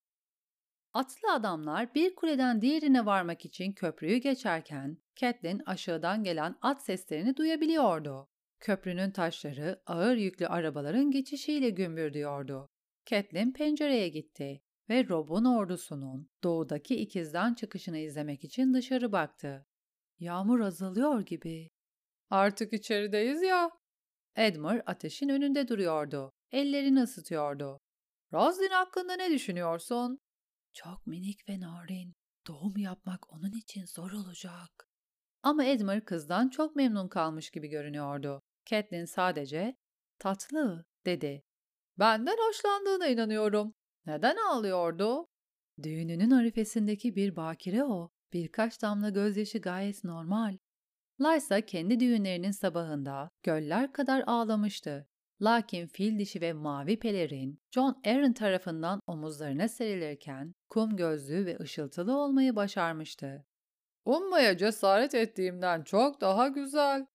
[0.94, 8.30] Atlı adamlar bir kuleden diğerine varmak için köprüyü geçerken Catelyn aşağıdan gelen at seslerini duyabiliyordu.
[8.60, 12.70] Köprünün taşları ağır yüklü arabaların geçişiyle gümbürdüyordu.
[13.06, 19.66] Catelyn pencereye gitti ve Rob'un ordusunun doğudaki ikizden çıkışını izlemek için dışarı baktı.
[20.20, 21.70] Yağmur azalıyor gibi.
[22.30, 23.72] Artık içerideyiz ya.
[24.36, 26.34] Edmure ateşin önünde duruyordu.
[26.52, 27.80] Ellerini ısıtıyordu.
[28.34, 30.20] Roslyn hakkında ne düşünüyorsun?
[30.74, 32.16] Çok minik ve narin.
[32.48, 34.88] Doğum yapmak onun için zor olacak.
[35.44, 38.42] Ama Edmure kızdan çok memnun kalmış gibi görünüyordu.
[38.66, 39.76] Catelyn sadece
[40.20, 41.44] tatlı dedi.
[42.00, 43.74] Benden hoşlandığına inanıyorum.
[44.06, 45.28] Neden ağlıyordu?
[45.84, 48.10] Düğününün arifesindeki bir bakire o.
[48.34, 50.58] Birkaç damla gözyaşı gayet normal.
[51.22, 55.08] Lysa kendi düğünlerinin sabahında göller kadar ağlamıştı.
[55.42, 62.18] Lakin fil dişi ve mavi pelerin John Aaron tarafından omuzlarına serilirken kum gözlü ve ışıltılı
[62.18, 63.46] olmayı başarmıştı.
[64.06, 67.06] Ummaya cesaret ettiğimden çok daha güzel.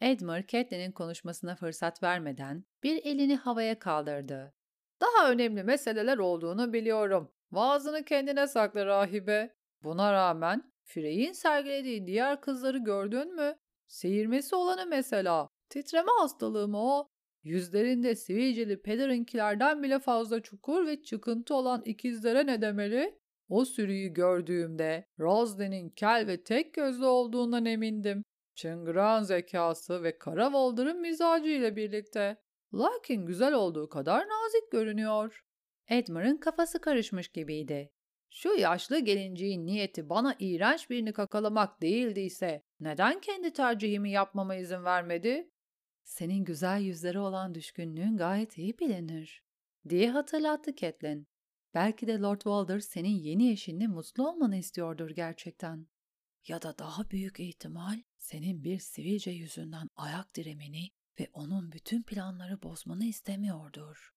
[0.00, 4.54] Edmure Catelyn'in konuşmasına fırsat vermeden bir elini havaya kaldırdı.
[5.00, 7.32] Daha önemli meseleler olduğunu biliyorum.
[7.52, 9.54] Vaazını kendine sakla rahibe.
[9.82, 13.56] Buna rağmen Frey'in sergilediği diğer kızları gördün mü?
[13.86, 15.48] Seyirmesi olanı mesela.
[15.68, 17.08] Titreme hastalığı mı o?
[17.46, 23.18] Yüzlerinde sivilceli pederinkilerden bile fazla çukur ve çıkıntı olan ikizlere ne demeli?
[23.48, 28.22] O sürüyü gördüğümde Rosden'in kel ve tek gözlü olduğundan emindim.
[28.54, 32.36] Çıngıran zekası ve kara Walder'ın mizacı ile birlikte.
[32.74, 35.44] Lakin güzel olduğu kadar nazik görünüyor.
[35.88, 37.92] Edmar'ın kafası karışmış gibiydi.
[38.30, 45.50] Şu yaşlı gelinciğin niyeti bana iğrenç birini kakalamak değildiyse neden kendi tercihimi yapmama izin vermedi?
[46.06, 49.42] Senin güzel yüzleri olan düşkünlüğün gayet iyi bilinir,
[49.88, 51.26] diye hatırlattı Catelyn.
[51.74, 55.86] Belki de Lord Walder senin yeni eşinle mutlu olmanı istiyordur gerçekten.
[56.46, 60.88] Ya da daha büyük ihtimal senin bir sivilce yüzünden ayak diremeni
[61.20, 64.10] ve onun bütün planları bozmanı istemiyordur.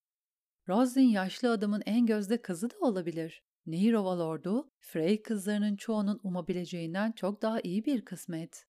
[0.68, 3.42] Roslin yaşlı adamın en gözde kızı da olabilir.
[3.66, 8.66] Nehir Ovalordu, Frey kızlarının çoğunun umabileceğinden çok daha iyi bir kısmet.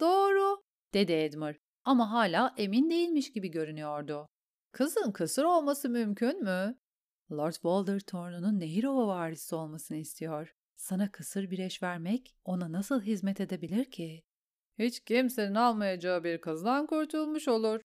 [0.00, 0.62] Doğru,
[0.94, 4.28] dedi Edmure ama hala emin değilmiş gibi görünüyordu.
[4.72, 6.78] Kızın kısır olması mümkün mü?
[7.32, 10.54] Lord torununun Nehirova varisi olmasını istiyor.
[10.76, 14.22] Sana kısır bir eş vermek ona nasıl hizmet edebilir ki?
[14.78, 17.80] Hiç kimsenin almayacağı bir kızdan kurtulmuş olur.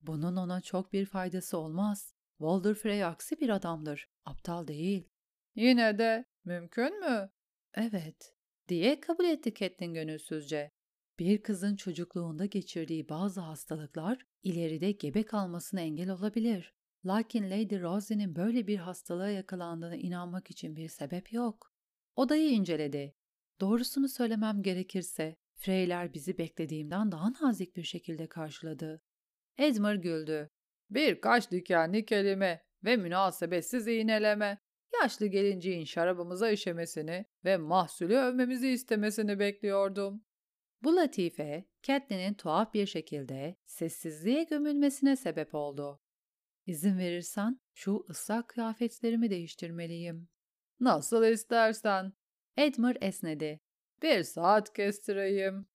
[0.00, 2.14] Bunun ona çok bir faydası olmaz.
[2.38, 4.08] Walder Frey aksi bir adamdır.
[4.24, 5.08] Aptal değil.
[5.54, 7.30] Yine de mümkün mü?
[7.74, 8.34] Evet,
[8.68, 10.70] diye kabul etti Catelyn gönülsüzce.
[11.18, 16.74] Bir kızın çocukluğunda geçirdiği bazı hastalıklar ileride gebe kalmasına engel olabilir.
[17.06, 21.72] Lakin Lady Rosie'nin böyle bir hastalığa yakalandığına inanmak için bir sebep yok.
[22.16, 23.14] Odayı inceledi.
[23.60, 29.02] Doğrusunu söylemem gerekirse Freyler bizi beklediğimden daha nazik bir şekilde karşıladı.
[29.58, 30.50] Edmure güldü.
[30.90, 34.58] Birkaç dikenli kelime ve münasebetsiz iğneleme.
[35.02, 40.24] Yaşlı gelinciğin şarabımıza işemesini ve mahsulü övmemizi istemesini bekliyordum.
[40.82, 46.00] Bu latife, Catelyn'in tuhaf bir şekilde sessizliğe gömülmesine sebep oldu.
[46.66, 50.28] İzin verirsen şu ıslak kıyafetlerimi değiştirmeliyim.
[50.80, 52.12] Nasıl istersen.
[52.56, 53.60] Edmure esnedi.
[54.02, 55.66] Bir saat kestireyim.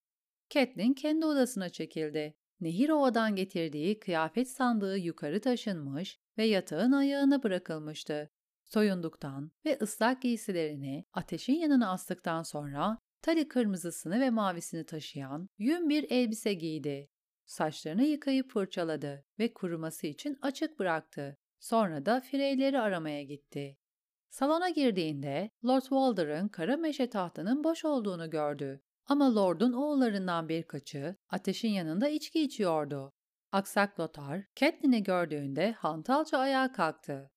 [0.50, 2.34] Catelyn kendi odasına çekildi.
[2.60, 8.30] Nehir ovadan getirdiği kıyafet sandığı yukarı taşınmış ve yatağın ayağına bırakılmıştı.
[8.64, 16.10] Soyunduktan ve ıslak giysilerini ateşin yanına astıktan sonra tali kırmızısını ve mavisini taşıyan yün bir
[16.10, 17.10] elbise giydi.
[17.46, 21.38] Saçlarını yıkayıp fırçaladı ve kuruması için açık bıraktı.
[21.60, 23.78] Sonra da fireyleri aramaya gitti.
[24.30, 28.80] Salona girdiğinde Lord Walder'ın kara meşe tahtının boş olduğunu gördü.
[29.06, 33.12] Ama Lord'un oğullarından birkaçı ateşin yanında içki içiyordu.
[33.52, 37.30] Aksak Lothar, Catelyn'i gördüğünde hantalca ayağa kalktı.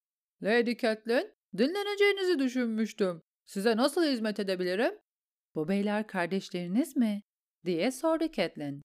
[0.44, 3.22] Lady Catelyn, dinleneceğinizi düşünmüştüm.
[3.46, 4.94] Size nasıl hizmet edebilirim?
[5.56, 7.24] Bu beyler kardeşleriniz mi?
[7.66, 8.82] diye sordu Catelyn.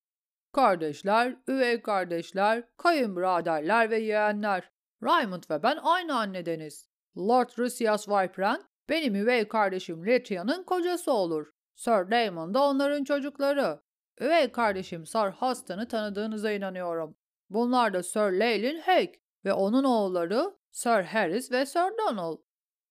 [0.53, 4.71] Kardeşler, üvey kardeşler, kayınbiraderler ve yeğenler.
[5.03, 6.89] Raymond ve ben aynı annedeniz.
[7.19, 11.51] Lord Rusias Vypren, benim üvey kardeşim Letria'nın kocası olur.
[11.75, 13.81] Sir Damon da onların çocukları.
[14.21, 17.17] Üvey kardeşim Sir Huston'ı tanıdığınıza inanıyorum.
[17.51, 22.39] Bunlar da Sir Leylin Hake ve onun oğulları Sir Harris ve Sir Donald.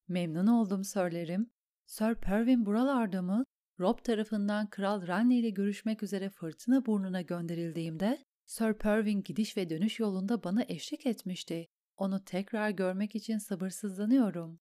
[0.08, 1.52] Memnun oldum sörlerim.
[1.86, 3.46] Sir Pervin buralarda mı?
[3.80, 10.00] Rob tarafından Kral Renly ile görüşmek üzere fırtına burnuna gönderildiğimde Sir Pervin gidiş ve dönüş
[10.00, 11.68] yolunda bana eşlik etmişti.
[11.98, 14.60] Onu tekrar görmek için sabırsızlanıyorum.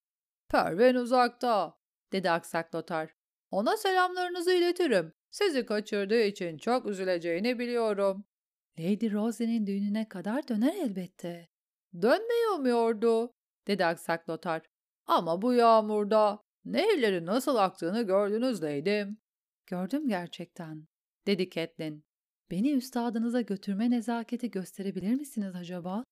[0.48, 1.74] Pervin uzakta,
[2.12, 3.14] dedi aksak Lotar.
[3.50, 5.12] Ona selamlarınızı iletirim.
[5.30, 8.24] Sizi kaçırdığı için çok üzüleceğini biliyorum.
[8.78, 11.48] Lady Rosie'nin düğününe kadar döner elbette.
[12.02, 13.32] Dönmeyi umuyordu,
[13.66, 14.62] dedi aksak Lotar.
[15.06, 19.18] Ama bu yağmurda nehirlerin nasıl aktığını gördünüz Lady'm.
[19.66, 20.86] Gördüm gerçekten,
[21.26, 22.04] dedi Catelyn.
[22.50, 26.04] Beni üstadınıza götürme nezaketi gösterebilir misiniz acaba?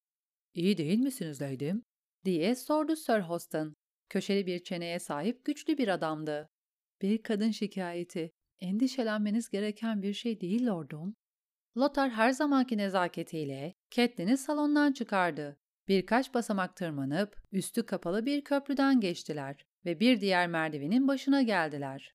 [0.55, 1.83] İyi değil misiniz Lady'm?
[2.25, 3.75] diye sordu Sir Hoston.
[4.09, 6.49] Köşeli bir çeneye sahip güçlü bir adamdı.
[7.03, 8.31] Bir kadın şikayeti.
[8.61, 11.15] Endişelenmeniz gereken bir şey değil lordum.
[11.77, 15.57] Lothar her zamanki nezaketiyle Catelyn'i salondan çıkardı.
[15.89, 22.15] Birkaç basamak tırmanıp üstü kapalı bir köprüden geçtiler ve bir diğer merdivenin başına geldiler.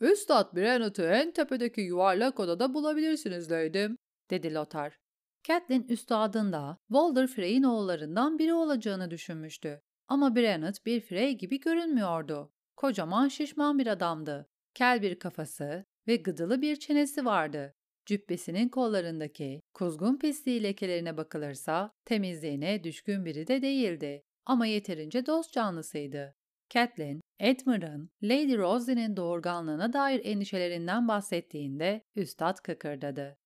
[0.00, 3.96] Üstad Brennet'i en tepedeki yuvarlak odada bulabilirsiniz Lady'm,
[4.30, 4.98] dedi Lothar.
[5.42, 9.80] Catelyn üstadın da Walder Frey'in oğullarından biri olacağını düşünmüştü.
[10.08, 12.52] Ama Brennet bir Frey gibi görünmüyordu.
[12.76, 14.46] Kocaman şişman bir adamdı.
[14.74, 17.74] Kel bir kafası ve gıdılı bir çenesi vardı.
[18.06, 26.34] Cübbesinin kollarındaki kuzgun pisliği lekelerine bakılırsa temizliğine düşkün biri de değildi ama yeterince dost canlısıydı.
[26.70, 33.36] Catelyn, Edmund'ın Lady Roslyn'in doğurganlığına dair endişelerinden bahsettiğinde üstad kıkırdadı.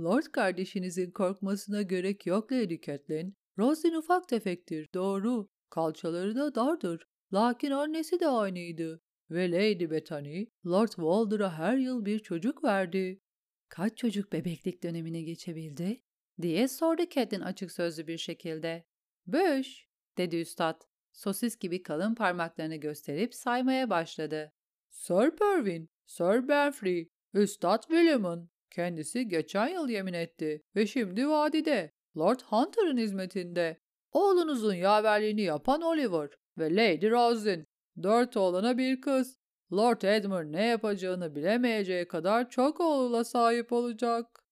[0.00, 3.34] Lord kardeşinizin korkmasına gerek yok Lady Catelyn.
[3.58, 5.48] Rosin ufak tefektir, doğru.
[5.70, 7.06] Kalçaları da dardır.
[7.32, 9.00] Lakin annesi de aynıydı.
[9.30, 13.20] Ve Lady Bethany, Lord Walder'a her yıl bir çocuk verdi.
[13.68, 16.02] Kaç çocuk bebeklik dönemini geçebildi?
[16.42, 18.84] diye sordu Catelyn açık sözlü bir şekilde.
[19.26, 20.82] Beş, dedi üstad.
[21.14, 24.52] Sosis gibi kalın parmaklarını gösterip saymaya başladı.
[24.88, 28.50] Sir Pervin, Sir Benfrey, Üstad William'ın.
[28.70, 31.92] Kendisi geçen yıl yemin etti ve şimdi vadide.
[32.16, 33.80] Lord Hunter'ın hizmetinde.
[34.12, 37.66] Oğlunuzun yaverliğini yapan Oliver ve Lady Rosin.
[38.02, 39.36] Dört oğlana bir kız.
[39.72, 44.44] Lord Edmund ne yapacağını bilemeyeceği kadar çok oğluna sahip olacak.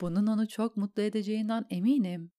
[0.00, 2.32] Bunun onu çok mutlu edeceğinden eminim.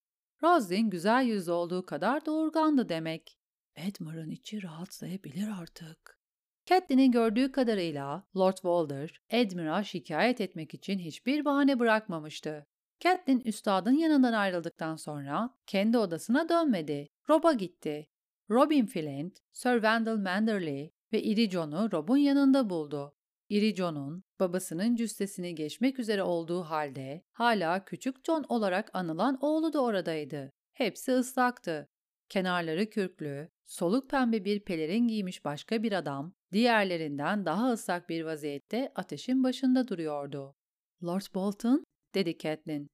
[0.43, 3.40] Rosin güzel yüzlü olduğu kadar doğurgandı demek.
[3.75, 6.19] Edmund'un içi rahatsayabilir artık.
[6.65, 12.67] Catelyn'in gördüğü kadarıyla Lord Walder, Edmund'a şikayet etmek için hiçbir bahane bırakmamıştı.
[12.99, 17.09] Catelyn üstadın yanından ayrıldıktan sonra kendi odasına dönmedi.
[17.29, 18.07] Rob'a gitti.
[18.49, 23.15] Robin Flint, Sir Wendell Manderley ve Iri John'u Rob'un yanında buldu.
[23.49, 29.83] Iri John'un babasının cüssesini geçmek üzere olduğu halde hala küçük John olarak anılan oğlu da
[29.83, 30.51] oradaydı.
[30.73, 31.87] Hepsi ıslaktı.
[32.29, 38.91] Kenarları kürklü, soluk pembe bir pelerin giymiş başka bir adam, diğerlerinden daha ıslak bir vaziyette
[38.95, 40.55] ateşin başında duruyordu.
[41.03, 41.83] Lord Bolton,
[42.15, 42.87] dedi Catelyn.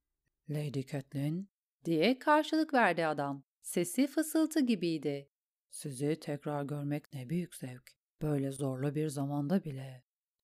[0.50, 1.48] Lady Catelyn,
[1.86, 3.44] diye karşılık verdi adam.
[3.62, 5.30] Sesi fısıltı gibiydi.
[5.70, 7.92] Sizi tekrar görmek ne büyük zevk.
[8.22, 10.04] Böyle zorlu bir zamanda bile.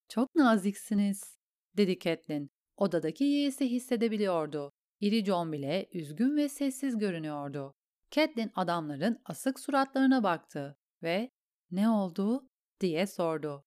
[0.10, 1.38] Çok naziksiniz,
[1.78, 2.50] dedi Catelyn.
[2.78, 4.72] Odadaki yeğesi hissedebiliyordu.
[5.00, 7.74] İri John bile üzgün ve sessiz görünüyordu.
[8.14, 11.32] Catelyn adamların asık suratlarına baktı ve
[11.72, 12.50] ''Ne oldu?''
[12.80, 13.66] diye sordu.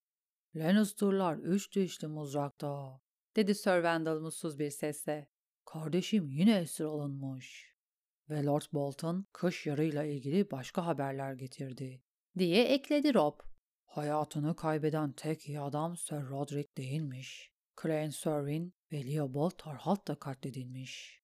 [0.55, 3.01] ''Lannister'lar üç dişli muzrakta.''
[3.37, 5.29] dedi Sir Wendell mutsuz bir sesle.
[5.65, 7.77] ''Kardeşim yine esir alınmış.''
[8.31, 12.03] Ve Lord Bolton kış yarıyla ilgili başka haberler getirdi.
[12.39, 13.41] Diye ekledi Rob.
[13.85, 17.53] Hayatını kaybeden tek iyi adam Sir Roderick değilmiş.
[17.83, 21.23] Clay Serwyn ve Leopold Tarhalt da katledilmiş.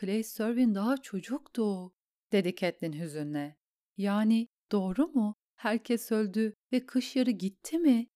[0.00, 1.92] Clay Serwyn daha çocuktu,
[2.34, 3.56] dedi Catelyn hüzünle.
[3.96, 5.34] Yani doğru mu?
[5.56, 8.06] Herkes öldü ve kış yarı gitti mi?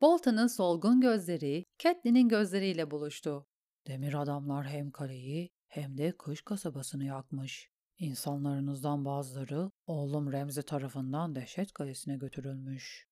[0.00, 3.46] Bolton'ın solgun gözleri Catelyn'in gözleriyle buluştu.
[3.86, 7.70] Demir adamlar hem kaleyi hem de kış kasabasını yakmış.
[7.98, 13.06] İnsanlarınızdan bazıları oğlum Remzi tarafından dehşet kalesine götürülmüş.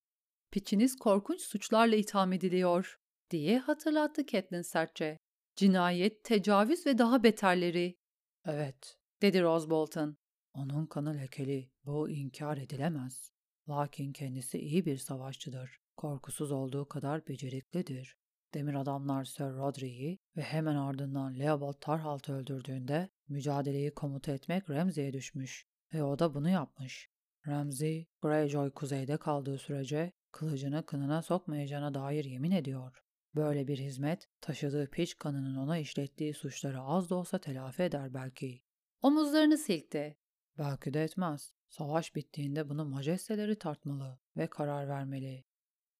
[0.50, 2.98] Piçiniz korkunç suçlarla itham ediliyor,
[3.30, 5.18] diye hatırlattı Catelyn sertçe.
[5.56, 7.96] Cinayet, tecavüz ve daha beterleri.
[8.44, 10.16] Evet, dedi Rose Bolton.
[10.54, 13.32] Onun kanı lekeli, bu inkar edilemez.
[13.68, 15.80] Lakin kendisi iyi bir savaşçıdır.
[15.96, 18.16] Korkusuz olduğu kadar beceriklidir.
[18.54, 25.66] Demir adamlar Sir Roderick'i ve hemen ardından Leopold Tarhalt'ı öldürdüğünde mücadeleyi komuta etmek Ramsay'e düşmüş
[25.94, 27.10] ve o da bunu yapmış.
[27.46, 33.02] Ramsay, Greyjoy kuzeyde kaldığı sürece kılıcını kınına sokmayacağına dair yemin ediyor.
[33.34, 38.62] Böyle bir hizmet, taşıdığı piç kanının ona işlettiği suçları az da olsa telafi eder belki.
[39.02, 40.16] Omuzlarını silkti.
[40.60, 41.52] Belki de etmez.
[41.68, 45.44] Savaş bittiğinde bunu majesteleri tartmalı ve karar vermeli.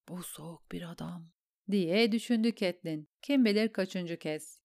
[0.09, 1.31] Bu soğuk bir adam,
[1.71, 3.07] diye düşündü Catelyn.
[3.21, 4.59] Kim bilir kaçıncı kez.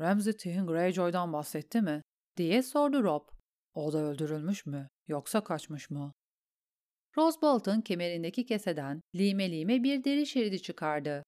[0.00, 2.02] Ramsay Tyrion Greyjoy'dan bahsetti mi?
[2.36, 3.28] diye sordu Rob.
[3.74, 6.12] O da öldürülmüş mü yoksa kaçmış mı?
[7.16, 11.22] Rose Bolton kemerindeki keseden lime lime bir deri şeridi çıkardı.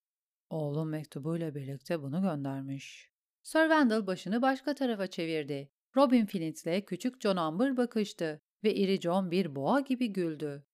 [0.49, 3.11] Oğlum mektubuyla birlikte bunu göndermiş.
[3.43, 5.69] Sir Wendell başını başka tarafa çevirdi.
[5.95, 10.65] Robin Flint'le küçük John Amber bakıştı ve iri John bir boğa gibi güldü.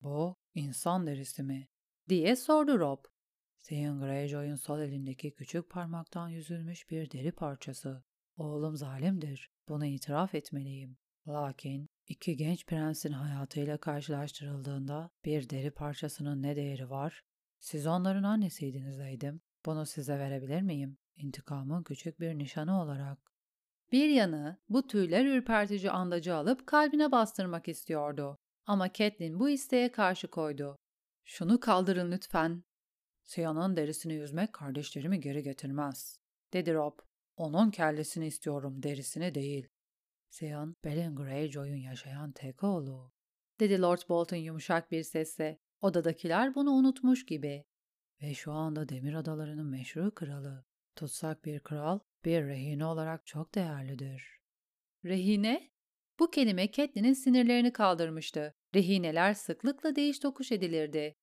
[0.00, 1.68] Bu insan derisi mi?
[2.08, 3.04] diye sordu Rob.
[3.62, 8.04] Theon Greyjoy'un sol elindeki küçük parmaktan yüzülmüş bir deri parçası.
[8.36, 9.50] Oğlum zalimdir.
[9.68, 10.96] Bunu itiraf etmeliyim.
[11.28, 17.22] Lakin iki genç prensin hayatıyla karşılaştırıldığında bir deri parçasının ne değeri var?
[17.60, 19.40] Siz onların annesiydiniz Leydim.
[19.66, 20.98] Bunu size verebilir miyim?
[21.16, 23.31] İntikamın küçük bir nişanı olarak.
[23.92, 28.38] Bir yanı bu tüyler ürpertici andacı alıp kalbine bastırmak istiyordu.
[28.66, 30.78] Ama Catelyn bu isteğe karşı koydu.
[31.24, 32.64] Şunu kaldırın lütfen.
[33.24, 36.18] Siyan'ın derisini yüzmek kardeşlerimi geri getirmez,
[36.52, 36.98] dedi Rob.
[37.36, 39.68] Onun kellesini istiyorum, derisini değil.
[40.30, 43.12] Siyan, Belen Greyjoy'un yaşayan tek oğlu,
[43.60, 45.58] dedi Lord Bolton yumuşak bir sesle.
[45.80, 47.64] Odadakiler bunu unutmuş gibi.
[48.22, 50.64] Ve şu anda Demir Adaları'nın meşru kralı.
[50.96, 54.40] Tutsak bir kral, bir rehine olarak çok değerlidir.
[55.04, 55.70] Rehine?
[56.18, 58.54] Bu kelime Catelyn'in sinirlerini kaldırmıştı.
[58.74, 61.14] Rehineler sıklıkla değiş tokuş edilirdi.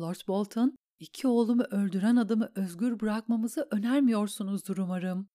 [0.00, 5.28] Lord Bolton, iki oğlumu öldüren adamı özgür bırakmamızı önermiyorsunuzdur umarım.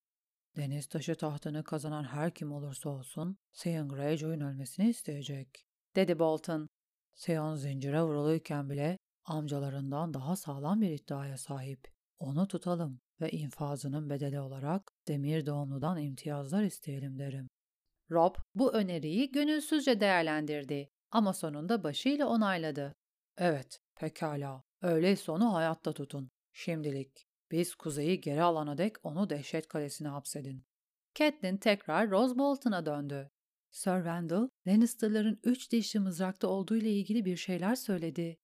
[0.56, 5.64] Deniz taşı tahtını kazanan her kim olursa olsun Theon Greyjoy'un ölmesini isteyecek,
[5.96, 6.68] dedi Bolton.
[7.16, 11.88] Theon zincire vuruluyken bile amcalarından daha sağlam bir iddiaya sahip.
[12.18, 17.48] Onu tutalım ve infazının bedeli olarak demir doğumludan imtiyazlar isteyelim derim.
[18.10, 22.94] Rob bu öneriyi gönülsüzce değerlendirdi ama sonunda başıyla onayladı.
[23.38, 24.62] Evet, pekala.
[24.82, 26.30] Öyleyse onu hayatta tutun.
[26.52, 27.26] Şimdilik.
[27.50, 30.64] Biz kuzeyi geri alana dek onu dehşet kalesine hapsedin.
[31.14, 33.30] Catelyn tekrar Rose Bolton'a döndü.
[33.70, 38.38] Sir Randall, Lannister'ların üç dişli mızrakta olduğu ile ilgili bir şeyler söyledi.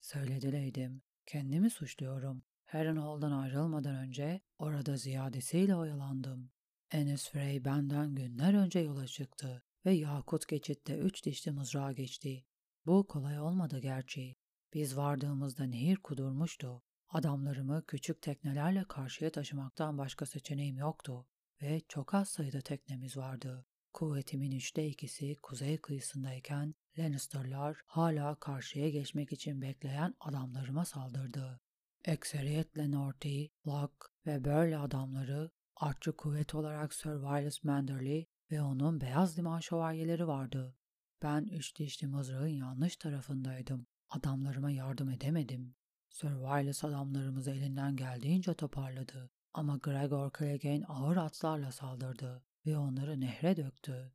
[0.00, 0.90] Söyledi.
[1.26, 2.42] Kendimi suçluyorum.
[2.72, 6.50] Harrenhal'dan ayrılmadan önce orada ziyadesiyle oyalandım.
[6.90, 12.44] Enes Frey benden günler önce yola çıktı ve Yakut geçitte üç dişli mızrağa geçti.
[12.86, 14.36] Bu kolay olmadı gerçi.
[14.74, 16.82] Biz vardığımızda nehir kudurmuştu.
[17.08, 21.26] Adamlarımı küçük teknelerle karşıya taşımaktan başka seçeneğim yoktu
[21.62, 23.66] ve çok az sayıda teknemiz vardı.
[23.92, 31.60] Kuvvetimin üçte ikisi kuzey kıyısındayken Lannister'lar hala karşıya geçmek için bekleyen adamlarıma saldırdı.
[32.04, 39.38] Ekseriyetle Norty, Locke ve Burley adamları artçı kuvvet olarak Sir Wireless Manderley ve onun beyaz
[39.38, 40.76] liman şövalyeleri vardı.
[41.22, 43.86] Ben üç dişli mızrağın yanlış tarafındaydım.
[44.10, 45.74] Adamlarıma yardım edemedim.
[46.10, 49.30] Sir Wireless adamlarımızı elinden geldiğince toparladı.
[49.54, 54.12] Ama Gregor Clegane ağır atlarla saldırdı ve onları nehre döktü.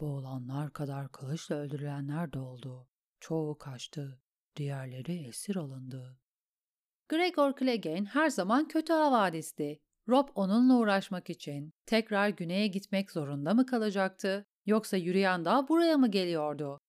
[0.00, 2.88] Boğulanlar kadar kılıçla öldürülenler de oldu.
[3.20, 4.20] Çoğu kaçtı.
[4.56, 6.21] Diğerleri esir alındı.
[7.12, 9.80] Gregor Clegane her zaman kötü havadisti.
[10.08, 14.46] Rob onunla uğraşmak için tekrar güneye gitmek zorunda mı kalacaktı?
[14.66, 16.80] Yoksa yürüyen dağ buraya mı geliyordu?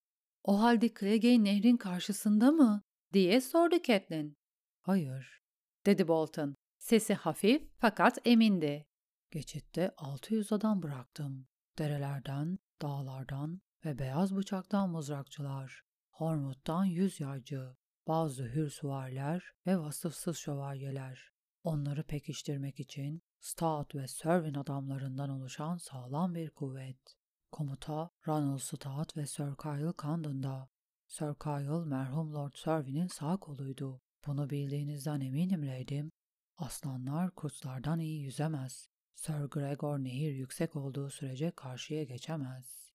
[0.43, 2.81] O halde Clegane nehrin karşısında mı?
[3.13, 4.35] diye sordu Catelyn.
[4.81, 5.41] Hayır,
[5.85, 6.55] dedi Bolton.
[6.77, 8.85] Sesi hafif fakat emindi.
[9.31, 11.47] Geçitte 600 adam bıraktım.
[11.77, 15.81] Derelerden, dağlardan ve beyaz bıçaktan mızrakçılar.
[16.11, 17.75] Hormut'tan yüz yaycı,
[18.07, 21.33] bazı hür süvariler ve vasıfsız şövalyeler.
[21.63, 27.17] Onları pekiştirmek için Stout ve Servin adamlarından oluşan sağlam bir kuvvet.
[27.51, 30.69] Komuta Ronald Stout ve Sir Kyle Condon'da.
[31.07, 34.01] Sir Kyle merhum Lord Servin'in sağ koluydu.
[34.27, 36.11] Bunu bildiğinizden eminim Lady'm.
[36.57, 38.89] Aslanlar kurtlardan iyi yüzemez.
[39.15, 42.93] Sir Gregor nehir yüksek olduğu sürece karşıya geçemez.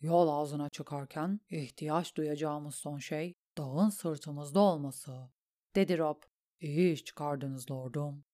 [0.00, 5.30] Yol ağzına çıkarken ihtiyaç duyacağımız son şey dağın sırtımızda olması,
[5.74, 6.22] dedi Rob.
[6.60, 8.24] İyi iş çıkardınız lordum.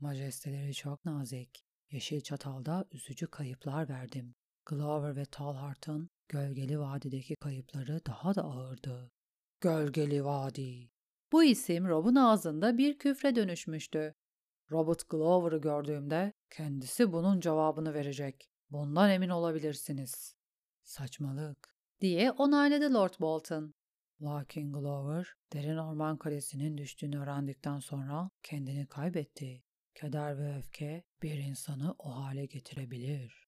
[0.00, 1.66] Majesteleri çok nazik.
[1.90, 4.34] Yeşil Çatal'da üzücü kayıplar verdim.
[4.66, 9.12] Glover ve Talhart'ın Gölgeli Vadi'deki kayıpları daha da ağırdı.
[9.60, 10.90] Gölgeli Vadi.
[11.32, 14.14] Bu isim Rob'un ağzında bir küfre dönüşmüştü.
[14.70, 18.50] Robert Glover'ı gördüğümde kendisi bunun cevabını verecek.
[18.70, 20.34] Bundan emin olabilirsiniz.
[20.82, 21.76] Saçmalık.
[22.00, 23.74] Diye onayladı Lord Bolton.
[24.22, 29.62] Lakin Glover, derin orman kalesinin düştüğünü öğrendikten sonra kendini kaybetti.
[29.94, 33.46] Keder ve öfke bir insanı o hale getirebilir.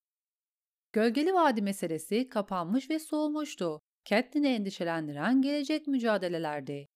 [0.93, 3.81] Gölgeli Vadi meselesi kapanmış ve soğumuştu.
[4.05, 6.87] Catelyn'i endişelendiren gelecek mücadelelerdi.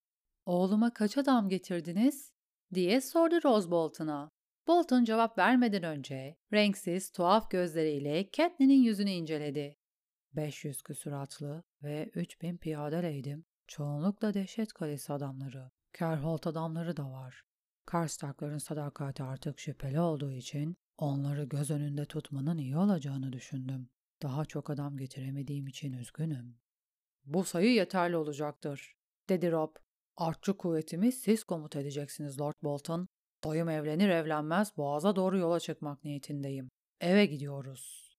[0.45, 2.33] ''Oğluma kaç adam getirdiniz?''
[2.73, 4.29] diye sordu Rose Bolton'a.
[4.67, 9.75] Bolton cevap vermeden önce renksiz, tuhaf gözleriyle Catelyn'in yüzünü inceledi.
[10.33, 13.45] 500 küsuratlı ve 3000 piyadeleydim.
[13.67, 15.71] Çoğunlukla dehşet kalesi adamları.
[15.93, 17.43] Kerholt adamları da var.
[17.85, 23.89] Karstarkların sadakati artık şüpheli olduğu için onları göz önünde tutmanın iyi olacağını düşündüm.
[24.21, 26.57] Daha çok adam getiremediğim için üzgünüm.
[27.25, 28.95] Bu sayı yeterli olacaktır,
[29.29, 29.75] dedi Rob.
[30.17, 33.07] Artçı kuvvetimi siz komut edeceksiniz Lord Bolton.
[33.43, 36.69] Dayım evlenir evlenmez boğaza doğru yola çıkmak niyetindeyim.
[37.01, 38.17] Eve gidiyoruz.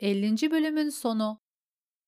[0.00, 0.50] 50.
[0.50, 1.40] bölümün sonu